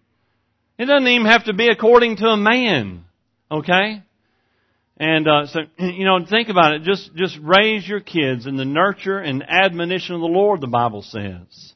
It 0.78 0.86
doesn't 0.86 1.08
even 1.08 1.26
have 1.26 1.44
to 1.44 1.54
be 1.54 1.68
according 1.68 2.16
to 2.16 2.26
a 2.26 2.36
man. 2.36 3.04
Okay? 3.50 4.02
And 4.98 5.28
uh, 5.28 5.46
so, 5.46 5.60
you 5.78 6.04
know, 6.04 6.18
think 6.28 6.48
about 6.48 6.74
it. 6.74 6.82
Just 6.82 7.14
just 7.14 7.38
raise 7.42 7.86
your 7.86 8.00
kids 8.00 8.46
in 8.46 8.56
the 8.56 8.64
nurture 8.64 9.18
and 9.18 9.42
admonition 9.48 10.14
of 10.14 10.20
the 10.20 10.26
Lord. 10.26 10.60
The 10.60 10.66
Bible 10.66 11.02
says. 11.02 11.74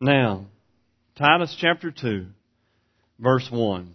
Now, 0.00 0.46
Titus 1.16 1.56
chapter 1.58 1.90
two 1.90 2.26
verse 3.22 3.48
1. 3.50 3.94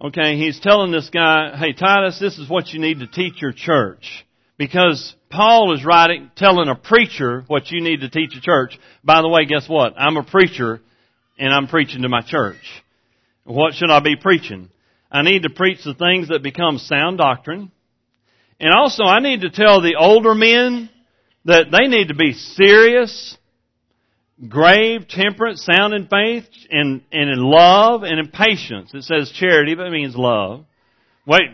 Okay, 0.00 0.36
he's 0.36 0.60
telling 0.60 0.92
this 0.92 1.10
guy, 1.10 1.56
hey 1.56 1.72
Titus, 1.72 2.18
this 2.20 2.38
is 2.38 2.48
what 2.48 2.68
you 2.68 2.80
need 2.80 3.00
to 3.00 3.06
teach 3.06 3.42
your 3.42 3.52
church. 3.52 4.24
Because 4.56 5.14
Paul 5.28 5.74
is 5.74 5.84
writing, 5.84 6.30
telling 6.36 6.68
a 6.68 6.74
preacher 6.74 7.44
what 7.46 7.70
you 7.70 7.80
need 7.80 8.00
to 8.00 8.08
teach 8.08 8.34
a 8.36 8.40
church. 8.40 8.78
By 9.04 9.22
the 9.22 9.28
way, 9.28 9.44
guess 9.44 9.68
what? 9.68 9.94
I'm 9.96 10.16
a 10.16 10.24
preacher 10.24 10.80
and 11.38 11.52
I'm 11.52 11.68
preaching 11.68 12.02
to 12.02 12.08
my 12.08 12.22
church. 12.22 12.62
What 13.44 13.74
should 13.74 13.90
I 13.90 14.00
be 14.00 14.16
preaching? 14.16 14.70
I 15.10 15.22
need 15.22 15.44
to 15.44 15.50
preach 15.50 15.82
the 15.84 15.94
things 15.94 16.28
that 16.28 16.42
become 16.42 16.78
sound 16.78 17.18
doctrine. 17.18 17.70
And 18.60 18.74
also 18.74 19.04
I 19.04 19.20
need 19.20 19.42
to 19.42 19.50
tell 19.50 19.80
the 19.80 19.96
older 19.98 20.34
men 20.34 20.90
that 21.44 21.66
they 21.70 21.88
need 21.88 22.08
to 22.08 22.14
be 22.14 22.32
serious 22.32 23.36
grave, 24.46 25.08
temperate, 25.08 25.58
sound 25.58 25.94
in 25.94 26.06
faith, 26.06 26.46
and, 26.70 27.02
and 27.10 27.30
in 27.30 27.42
love, 27.42 28.02
and 28.02 28.20
in 28.20 28.28
patience. 28.28 28.92
It 28.94 29.02
says 29.02 29.32
charity, 29.32 29.74
but 29.74 29.86
it 29.86 29.90
means 29.90 30.14
love. 30.14 30.64
Wait, 31.26 31.50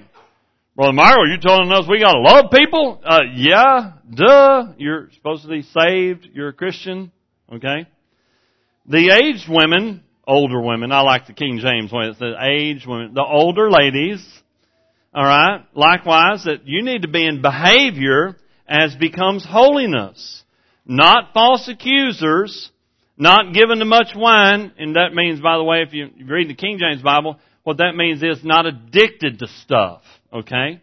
Brother 0.76 1.00
are 1.00 1.26
you 1.26 1.38
telling 1.40 1.70
us 1.70 1.86
we 1.88 2.00
gotta 2.00 2.18
love 2.18 2.50
people? 2.50 3.00
Uh, 3.04 3.20
yeah, 3.34 3.92
duh. 4.12 4.72
You're 4.76 5.08
supposed 5.14 5.42
to 5.42 5.48
be 5.48 5.62
saved. 5.62 6.28
You're 6.32 6.48
a 6.48 6.52
Christian. 6.52 7.12
Okay? 7.52 7.86
The 8.86 9.10
aged 9.10 9.48
women, 9.48 10.02
older 10.26 10.60
women, 10.60 10.92
I 10.92 11.00
like 11.00 11.26
the 11.26 11.32
King 11.32 11.58
James 11.58 11.90
one. 11.90 12.08
It 12.08 12.18
says 12.18 12.34
aged 12.38 12.86
women. 12.86 13.14
The 13.14 13.24
older 13.24 13.70
ladies, 13.70 14.22
alright, 15.14 15.62
likewise, 15.74 16.44
that 16.44 16.66
you 16.66 16.82
need 16.82 17.02
to 17.02 17.08
be 17.08 17.26
in 17.26 17.40
behavior 17.40 18.36
as 18.68 18.94
becomes 18.94 19.46
holiness. 19.48 20.42
Not 20.84 21.32
false 21.32 21.66
accusers, 21.66 22.70
not 23.16 23.54
given 23.54 23.78
to 23.78 23.86
much 23.86 24.08
wine, 24.14 24.72
and 24.78 24.96
that 24.96 25.14
means, 25.14 25.40
by 25.40 25.56
the 25.56 25.64
way, 25.64 25.78
if 25.86 25.94
you 25.94 26.10
read 26.26 26.50
the 26.50 26.54
King 26.54 26.78
James 26.78 27.02
Bible, 27.02 27.38
what 27.62 27.78
that 27.78 27.94
means 27.96 28.22
is 28.22 28.44
not 28.44 28.66
addicted 28.66 29.38
to 29.38 29.46
stuff, 29.62 30.02
okay? 30.30 30.82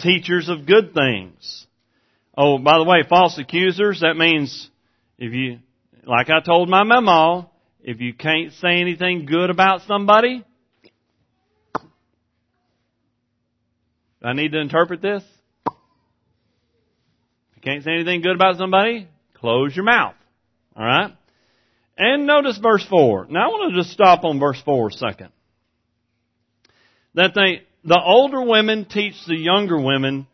Teachers 0.00 0.48
of 0.48 0.66
good 0.66 0.92
things. 0.92 1.66
Oh, 2.36 2.58
by 2.58 2.78
the 2.78 2.84
way, 2.84 3.04
false 3.08 3.38
accusers, 3.38 4.00
that 4.00 4.16
means 4.16 4.68
if 5.18 5.32
you, 5.32 5.58
like 6.08 6.30
I 6.30 6.40
told 6.40 6.70
my 6.70 6.84
mama, 6.84 7.50
if 7.82 8.00
you 8.00 8.14
can't 8.14 8.52
say 8.54 8.80
anything 8.80 9.26
good 9.26 9.50
about 9.50 9.82
somebody, 9.82 10.42
I 14.22 14.32
need 14.32 14.52
to 14.52 14.58
interpret 14.58 15.02
this. 15.02 15.22
If 15.66 15.72
you 17.56 17.62
can't 17.62 17.84
say 17.84 17.92
anything 17.92 18.22
good 18.22 18.36
about 18.36 18.56
somebody, 18.56 19.06
close 19.34 19.76
your 19.76 19.84
mouth. 19.84 20.14
Alright? 20.74 21.12
And 21.98 22.26
notice 22.26 22.56
verse 22.56 22.86
4. 22.88 23.26
Now 23.28 23.44
I 23.44 23.48
want 23.48 23.74
to 23.74 23.80
just 23.82 23.92
stop 23.92 24.24
on 24.24 24.40
verse 24.40 24.60
4 24.64 24.88
a 24.88 24.92
second. 24.92 25.28
That 27.14 27.32
they, 27.34 27.64
the 27.84 28.00
older 28.02 28.42
women 28.42 28.86
teach 28.86 29.14
the 29.26 29.36
younger 29.36 29.78
women 29.78 30.26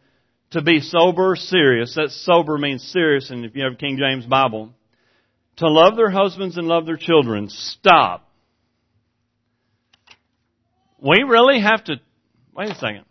to 0.52 0.62
be 0.62 0.80
sober, 0.80 1.34
serious. 1.34 1.96
That 1.96 2.10
sober 2.10 2.58
means 2.58 2.84
serious, 2.92 3.30
and 3.30 3.44
if 3.44 3.56
you 3.56 3.64
have 3.64 3.72
a 3.72 3.76
King 3.76 3.98
James 3.98 4.24
Bible. 4.24 4.72
To 5.58 5.68
love 5.68 5.96
their 5.96 6.10
husbands 6.10 6.56
and 6.56 6.66
love 6.66 6.86
their 6.86 6.96
children. 6.96 7.48
Stop. 7.48 8.28
We 11.00 11.22
really 11.22 11.60
have 11.60 11.84
to, 11.84 12.00
wait 12.56 12.70
a 12.70 12.74
second. 12.74 13.04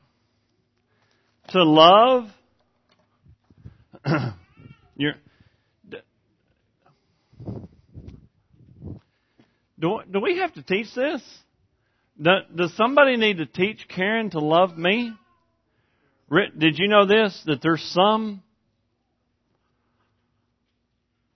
To 1.50 1.64
love 1.64 2.26
your, 4.96 5.14
Do, 9.84 10.00
do 10.10 10.22
we 10.22 10.38
have 10.38 10.54
to 10.54 10.62
teach 10.62 10.88
this? 10.96 11.22
does 12.18 12.74
somebody 12.78 13.18
need 13.18 13.40
to 13.40 13.46
teach 13.46 13.86
Karen 13.94 14.30
to 14.30 14.40
love 14.40 14.78
me? 14.78 15.12
Did 16.58 16.80
you 16.80 16.88
know 16.88 17.06
this? 17.06 17.38
That 17.48 17.62
there's 17.62 17.84
some 17.92 18.42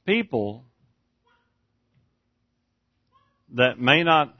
people 0.05 0.63
that 3.55 3.79
may 3.79 4.03
not. 4.03 4.35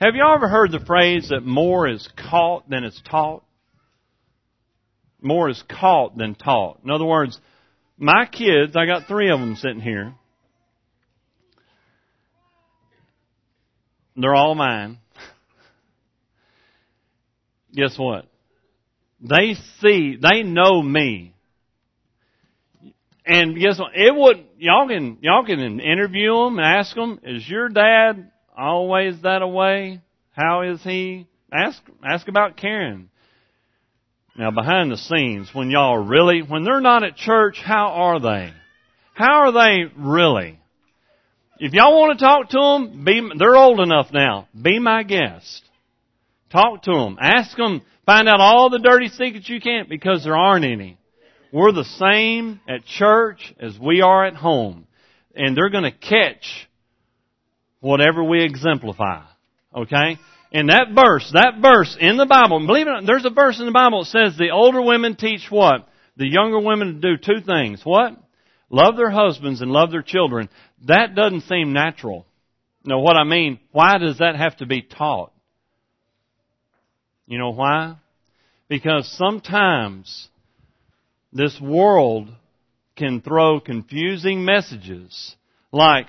Have 0.00 0.14
you 0.14 0.24
ever 0.24 0.48
heard 0.48 0.72
the 0.72 0.84
phrase 0.84 1.28
that 1.30 1.44
more 1.44 1.88
is 1.88 2.08
caught 2.16 2.68
than 2.68 2.84
is 2.84 3.00
taught? 3.08 3.44
More 5.20 5.48
is 5.48 5.62
caught 5.68 6.16
than 6.16 6.34
taught. 6.34 6.80
In 6.84 6.90
other 6.90 7.04
words, 7.04 7.38
my 7.96 8.26
kids, 8.26 8.74
I 8.76 8.86
got 8.86 9.06
three 9.06 9.30
of 9.30 9.38
them 9.38 9.54
sitting 9.54 9.80
here. 9.80 10.14
They're 14.16 14.34
all 14.34 14.54
mine. 14.54 14.98
Guess 17.74 17.96
what? 17.96 18.26
They 19.20 19.54
see, 19.80 20.16
they 20.20 20.42
know 20.42 20.82
me. 20.82 21.31
And 23.24 23.58
guess 23.58 23.78
what? 23.78 23.92
It 23.94 24.14
would, 24.14 24.44
y'all 24.58 24.88
can, 24.88 25.18
y'all 25.20 25.44
can 25.44 25.80
interview 25.80 26.34
them 26.34 26.58
and 26.58 26.66
ask 26.66 26.94
them, 26.94 27.20
is 27.22 27.48
your 27.48 27.68
dad 27.68 28.30
always 28.56 29.20
that 29.22 29.46
way? 29.48 30.00
How 30.32 30.62
is 30.62 30.82
he? 30.82 31.26
Ask, 31.52 31.80
ask 32.04 32.26
about 32.28 32.56
Karen. 32.56 33.10
Now 34.36 34.50
behind 34.50 34.90
the 34.90 34.96
scenes, 34.96 35.50
when 35.52 35.70
y'all 35.70 35.98
really, 35.98 36.40
when 36.40 36.64
they're 36.64 36.80
not 36.80 37.04
at 37.04 37.16
church, 37.16 37.58
how 37.62 37.88
are 37.88 38.18
they? 38.18 38.52
How 39.14 39.42
are 39.42 39.52
they 39.52 39.92
really? 39.96 40.58
If 41.58 41.74
y'all 41.74 42.00
want 42.00 42.18
to 42.18 42.24
talk 42.24 42.48
to 42.48 42.58
them, 42.58 43.04
be, 43.04 43.38
they're 43.38 43.54
old 43.54 43.78
enough 43.78 44.08
now. 44.12 44.48
Be 44.60 44.78
my 44.78 45.02
guest. 45.02 45.62
Talk 46.50 46.82
to 46.84 46.92
them. 46.92 47.18
Ask 47.20 47.56
them, 47.56 47.82
find 48.04 48.28
out 48.28 48.40
all 48.40 48.68
the 48.68 48.78
dirty 48.78 49.08
secrets 49.08 49.48
you 49.48 49.60
can 49.60 49.86
because 49.88 50.24
there 50.24 50.36
aren't 50.36 50.64
any. 50.64 50.98
We're 51.52 51.72
the 51.72 51.84
same 51.84 52.60
at 52.66 52.86
church 52.86 53.54
as 53.60 53.78
we 53.78 54.00
are 54.00 54.24
at 54.24 54.34
home. 54.34 54.86
And 55.34 55.56
they're 55.56 55.70
going 55.70 55.84
to 55.84 55.92
catch 55.92 56.68
whatever 57.80 58.24
we 58.24 58.42
exemplify. 58.42 59.24
Okay? 59.74 60.18
And 60.52 60.68
that 60.70 60.88
verse, 60.94 61.30
that 61.32 61.60
verse 61.60 61.96
in 62.00 62.16
the 62.16 62.26
Bible, 62.26 62.66
believe 62.66 62.86
it 62.86 62.90
or 62.90 62.94
not, 62.94 63.06
there's 63.06 63.24
a 63.24 63.30
verse 63.30 63.58
in 63.58 63.66
the 63.66 63.72
Bible 63.72 64.04
that 64.04 64.10
says 64.10 64.36
the 64.36 64.50
older 64.50 64.82
women 64.82 65.16
teach 65.16 65.46
what? 65.50 65.88
The 66.16 66.26
younger 66.26 66.60
women 66.60 67.00
do 67.00 67.16
two 67.16 67.44
things. 67.44 67.80
What? 67.84 68.16
Love 68.70 68.96
their 68.96 69.10
husbands 69.10 69.60
and 69.60 69.70
love 69.70 69.90
their 69.90 70.02
children. 70.02 70.48
That 70.86 71.14
doesn't 71.14 71.42
seem 71.42 71.72
natural. 71.72 72.26
Now 72.84 73.00
what 73.00 73.16
I 73.16 73.24
mean, 73.24 73.60
why 73.72 73.98
does 73.98 74.18
that 74.18 74.36
have 74.36 74.56
to 74.58 74.66
be 74.66 74.82
taught? 74.82 75.32
You 77.26 77.38
know 77.38 77.50
why? 77.50 77.96
Because 78.68 79.10
sometimes 79.16 80.28
this 81.32 81.58
world 81.60 82.28
can 82.96 83.20
throw 83.20 83.60
confusing 83.60 84.44
messages 84.44 85.36
like, 85.72 86.06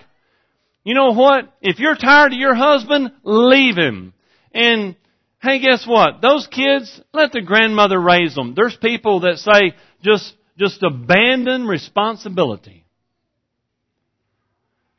you 0.84 0.94
know 0.94 1.12
what? 1.14 1.52
If 1.62 1.80
you're 1.80 1.96
tired 1.96 2.34
of 2.34 2.40
your 2.40 2.56
husband, 2.56 3.12
leave 3.24 3.78
him. 3.78 4.14
And 4.54 4.96
hey, 5.42 5.60
guess 5.60 5.86
what? 5.88 6.22
Those 6.22 6.48
kids, 6.48 7.02
let 7.14 7.32
the 7.32 7.42
grandmother 7.42 8.00
raise 8.00 8.36
them. 8.36 8.54
There's 8.56 8.76
people 8.76 9.22
that 9.22 9.38
say 9.38 9.76
just, 10.04 10.34
just 10.60 10.84
abandon 10.84 11.66
responsibility. 11.66 12.86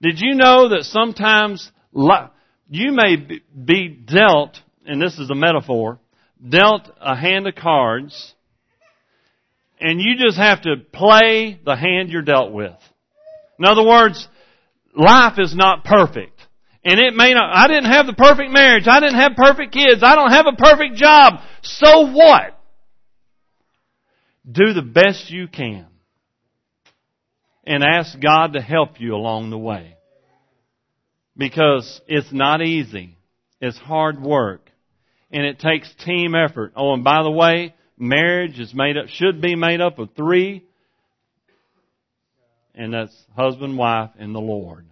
Did 0.00 0.20
you 0.20 0.34
know 0.34 0.70
that 0.70 0.84
sometimes 0.84 1.70
you 1.92 2.92
may 2.92 3.16
be 3.16 3.88
dealt, 3.88 4.58
and 4.86 5.00
this 5.00 5.18
is 5.18 5.30
a 5.30 5.34
metaphor, 5.34 5.98
dealt 6.46 6.90
a 7.00 7.16
hand 7.16 7.46
of 7.46 7.54
cards, 7.54 8.34
and 9.80 10.00
you 10.00 10.16
just 10.18 10.36
have 10.36 10.62
to 10.62 10.76
play 10.92 11.58
the 11.64 11.76
hand 11.76 12.10
you're 12.10 12.22
dealt 12.22 12.52
with. 12.52 12.74
In 13.58 13.64
other 13.64 13.84
words, 13.84 14.26
life 14.96 15.38
is 15.38 15.54
not 15.54 15.84
perfect. 15.84 16.40
And 16.84 17.00
it 17.00 17.14
may 17.14 17.32
not, 17.32 17.50
I 17.54 17.66
didn't 17.66 17.90
have 17.90 18.06
the 18.06 18.12
perfect 18.12 18.50
marriage. 18.52 18.84
I 18.86 19.00
didn't 19.00 19.18
have 19.18 19.32
perfect 19.36 19.72
kids. 19.72 20.02
I 20.02 20.14
don't 20.14 20.30
have 20.30 20.46
a 20.46 20.56
perfect 20.56 20.96
job. 20.96 21.40
So 21.62 22.12
what? 22.12 22.58
Do 24.50 24.74
the 24.74 24.82
best 24.82 25.30
you 25.30 25.48
can. 25.48 25.86
And 27.66 27.82
ask 27.82 28.20
God 28.20 28.52
to 28.52 28.60
help 28.60 29.00
you 29.00 29.14
along 29.14 29.48
the 29.48 29.58
way. 29.58 29.96
Because 31.34 32.02
it's 32.06 32.30
not 32.30 32.60
easy. 32.60 33.16
It's 33.62 33.78
hard 33.78 34.20
work. 34.20 34.70
And 35.30 35.46
it 35.46 35.58
takes 35.58 35.92
team 36.04 36.34
effort. 36.34 36.74
Oh, 36.76 36.92
and 36.92 37.02
by 37.02 37.22
the 37.22 37.30
way, 37.30 37.74
marriage 37.99 38.59
is 38.59 38.74
made 38.74 38.97
up, 38.97 39.09
should 39.09 39.40
be 39.40 39.55
made 39.55 39.80
up 39.80 39.99
of 39.99 40.11
three. 40.16 40.64
And 42.74 42.92
that's 42.92 43.14
husband, 43.36 43.78
wife, 43.78 44.11
and 44.18 44.34
the 44.34 44.40
Lord. 44.40 44.84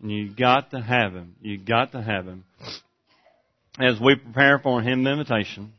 And 0.00 0.10
you 0.10 0.32
got 0.34 0.70
to 0.70 0.80
have 0.80 1.12
him. 1.14 1.34
You 1.42 1.58
got 1.58 1.92
to 1.92 2.02
have 2.02 2.26
him. 2.26 2.44
As 3.78 4.00
we 4.00 4.14
prepare 4.14 4.58
for 4.58 4.80
hymn 4.80 5.06
invitation. 5.06 5.72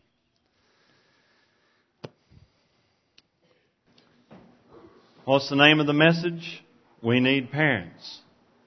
What's 5.24 5.49
the 5.49 5.55
name 5.55 5.80
of 5.80 5.88
the 5.88 5.93
message? 5.93 6.64
We 7.01 7.20
need 7.20 7.51
parents. 7.51 8.20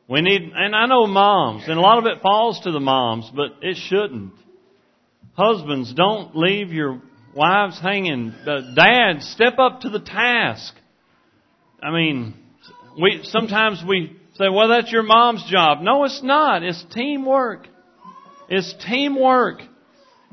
We 0.09 0.21
need, 0.21 0.53
and 0.55 0.75
I 0.75 0.87
know 0.87 1.07
moms, 1.07 1.65
and 1.67 1.79
a 1.79 1.81
lot 1.81 1.99
of 1.99 2.07
it 2.07 2.23
falls 2.23 2.61
to 2.61 2.73
the 2.73 2.81
moms, 2.81 3.31
but 3.35 3.53
it 3.63 3.77
shouldn't. 3.77 4.35
Husbands, 5.35 5.93
don't 5.95 6.37
leave 6.37 6.73
your 6.73 7.01
wives 7.35 7.79
hanging. 7.81 8.35
Dads, 8.75 9.29
step 9.29 9.59
up 9.59 9.81
to 9.81 9.91
the 9.91 10.01
task. 10.01 10.75
I 11.83 11.91
mean, 11.91 12.35
we, 13.01 13.21
sometimes 13.25 13.83
we 13.87 14.17
say, 14.35 14.49
well, 14.49 14.69
that's 14.69 14.91
your 14.91 15.03
mom's 15.03 15.45
job. 15.51 15.81
No, 15.81 16.05
it's 16.05 16.23
not. 16.23 16.63
It's 16.63 16.85
teamwork. 16.93 17.69
It's 18.49 18.75
teamwork. 18.87 19.63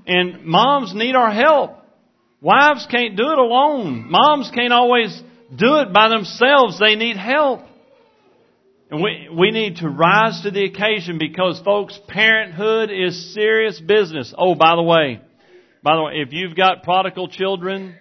And 0.07 0.45
moms 0.45 0.93
need 0.95 1.15
our 1.15 1.31
help. 1.31 1.77
Wives 2.41 2.87
can't 2.89 3.15
do 3.15 3.31
it 3.31 3.37
alone. 3.37 4.09
Moms 4.09 4.49
can't 4.53 4.73
always 4.73 5.15
do 5.55 5.75
it 5.77 5.93
by 5.93 6.09
themselves. 6.09 6.79
They 6.79 6.95
need 6.95 7.17
help. 7.17 7.61
And 8.89 9.01
we, 9.01 9.29
we 9.31 9.51
need 9.51 9.77
to 9.77 9.89
rise 9.89 10.41
to 10.41 10.51
the 10.51 10.65
occasion 10.65 11.17
because 11.17 11.61
folks, 11.63 11.97
parenthood 12.07 12.89
is 12.91 13.33
serious 13.33 13.79
business. 13.79 14.33
Oh, 14.37 14.55
by 14.55 14.75
the 14.75 14.81
way, 14.81 15.21
by 15.83 15.95
the 15.95 16.03
way, 16.03 16.13
if 16.15 16.31
you've 16.31 16.55
got 16.55 16.83
prodigal 16.83 17.27
children, 17.27 17.95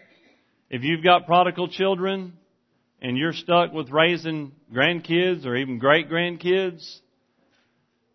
if 0.68 0.83
you've 0.83 1.03
got 1.03 1.26
prodigal 1.26 1.68
children, 1.68 2.35
and 3.03 3.16
you're 3.16 3.33
stuck 3.33 3.72
with 3.72 3.91
raising 3.91 4.53
grandkids 4.72 5.47
or 5.47 5.57
even 5.57 5.78
great 5.78 6.11
grandkids, 6.11 6.99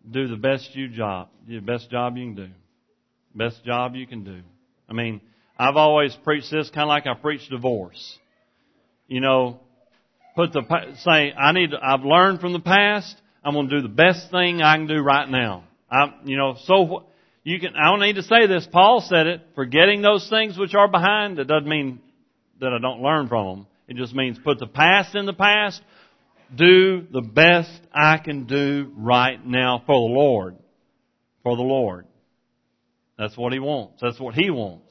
do 0.08 0.28
the 0.28 0.36
best 0.36 0.74
you 0.74 0.88
job, 0.88 1.28
the 1.48 1.58
best 1.58 1.90
job 1.90 2.16
you 2.16 2.26
can 2.26 2.34
do. 2.34 2.48
Best 3.34 3.64
job 3.64 3.94
you 3.96 4.06
can 4.06 4.24
do. 4.24 4.40
I 4.88 4.92
mean, 4.92 5.20
I've 5.58 5.76
always 5.76 6.16
preached 6.24 6.50
this 6.50 6.70
kind 6.70 6.84
of 6.84 6.88
like 6.88 7.06
I 7.06 7.14
preach 7.14 7.48
divorce. 7.48 8.18
You 9.08 9.20
know, 9.20 9.60
put 10.36 10.52
the, 10.52 10.62
say, 10.98 11.32
I 11.32 11.52
need, 11.52 11.70
I've 11.74 12.04
learned 12.04 12.40
from 12.40 12.52
the 12.52 12.60
past, 12.60 13.14
I'm 13.44 13.54
going 13.54 13.68
to 13.68 13.76
do 13.76 13.82
the 13.82 13.92
best 13.92 14.30
thing 14.30 14.62
I 14.62 14.76
can 14.76 14.86
do 14.86 15.00
right 15.00 15.28
now. 15.28 15.64
I, 15.90 16.14
you 16.24 16.36
know, 16.36 16.56
so 16.64 17.06
you 17.46 17.60
can, 17.60 17.76
I 17.76 17.90
don't 17.90 18.00
need 18.00 18.16
to 18.16 18.24
say 18.24 18.48
this, 18.48 18.66
Paul 18.72 19.00
said 19.08 19.28
it, 19.28 19.40
forgetting 19.54 20.02
those 20.02 20.28
things 20.28 20.58
which 20.58 20.74
are 20.74 20.88
behind, 20.88 21.38
that 21.38 21.46
doesn't 21.46 21.68
mean 21.68 22.00
that 22.60 22.72
I 22.72 22.80
don't 22.80 23.00
learn 23.00 23.28
from 23.28 23.46
them. 23.46 23.66
It 23.86 23.94
just 23.94 24.16
means 24.16 24.36
put 24.36 24.58
the 24.58 24.66
past 24.66 25.14
in 25.14 25.26
the 25.26 25.32
past, 25.32 25.80
do 26.52 27.06
the 27.08 27.20
best 27.20 27.70
I 27.94 28.18
can 28.18 28.46
do 28.46 28.90
right 28.96 29.38
now 29.46 29.80
for 29.86 29.94
the 29.94 30.12
Lord. 30.12 30.56
For 31.44 31.54
the 31.54 31.62
Lord. 31.62 32.06
That's 33.16 33.36
what 33.36 33.52
He 33.52 33.60
wants. 33.60 34.02
That's 34.02 34.18
what 34.18 34.34
He 34.34 34.50
wants. 34.50 34.85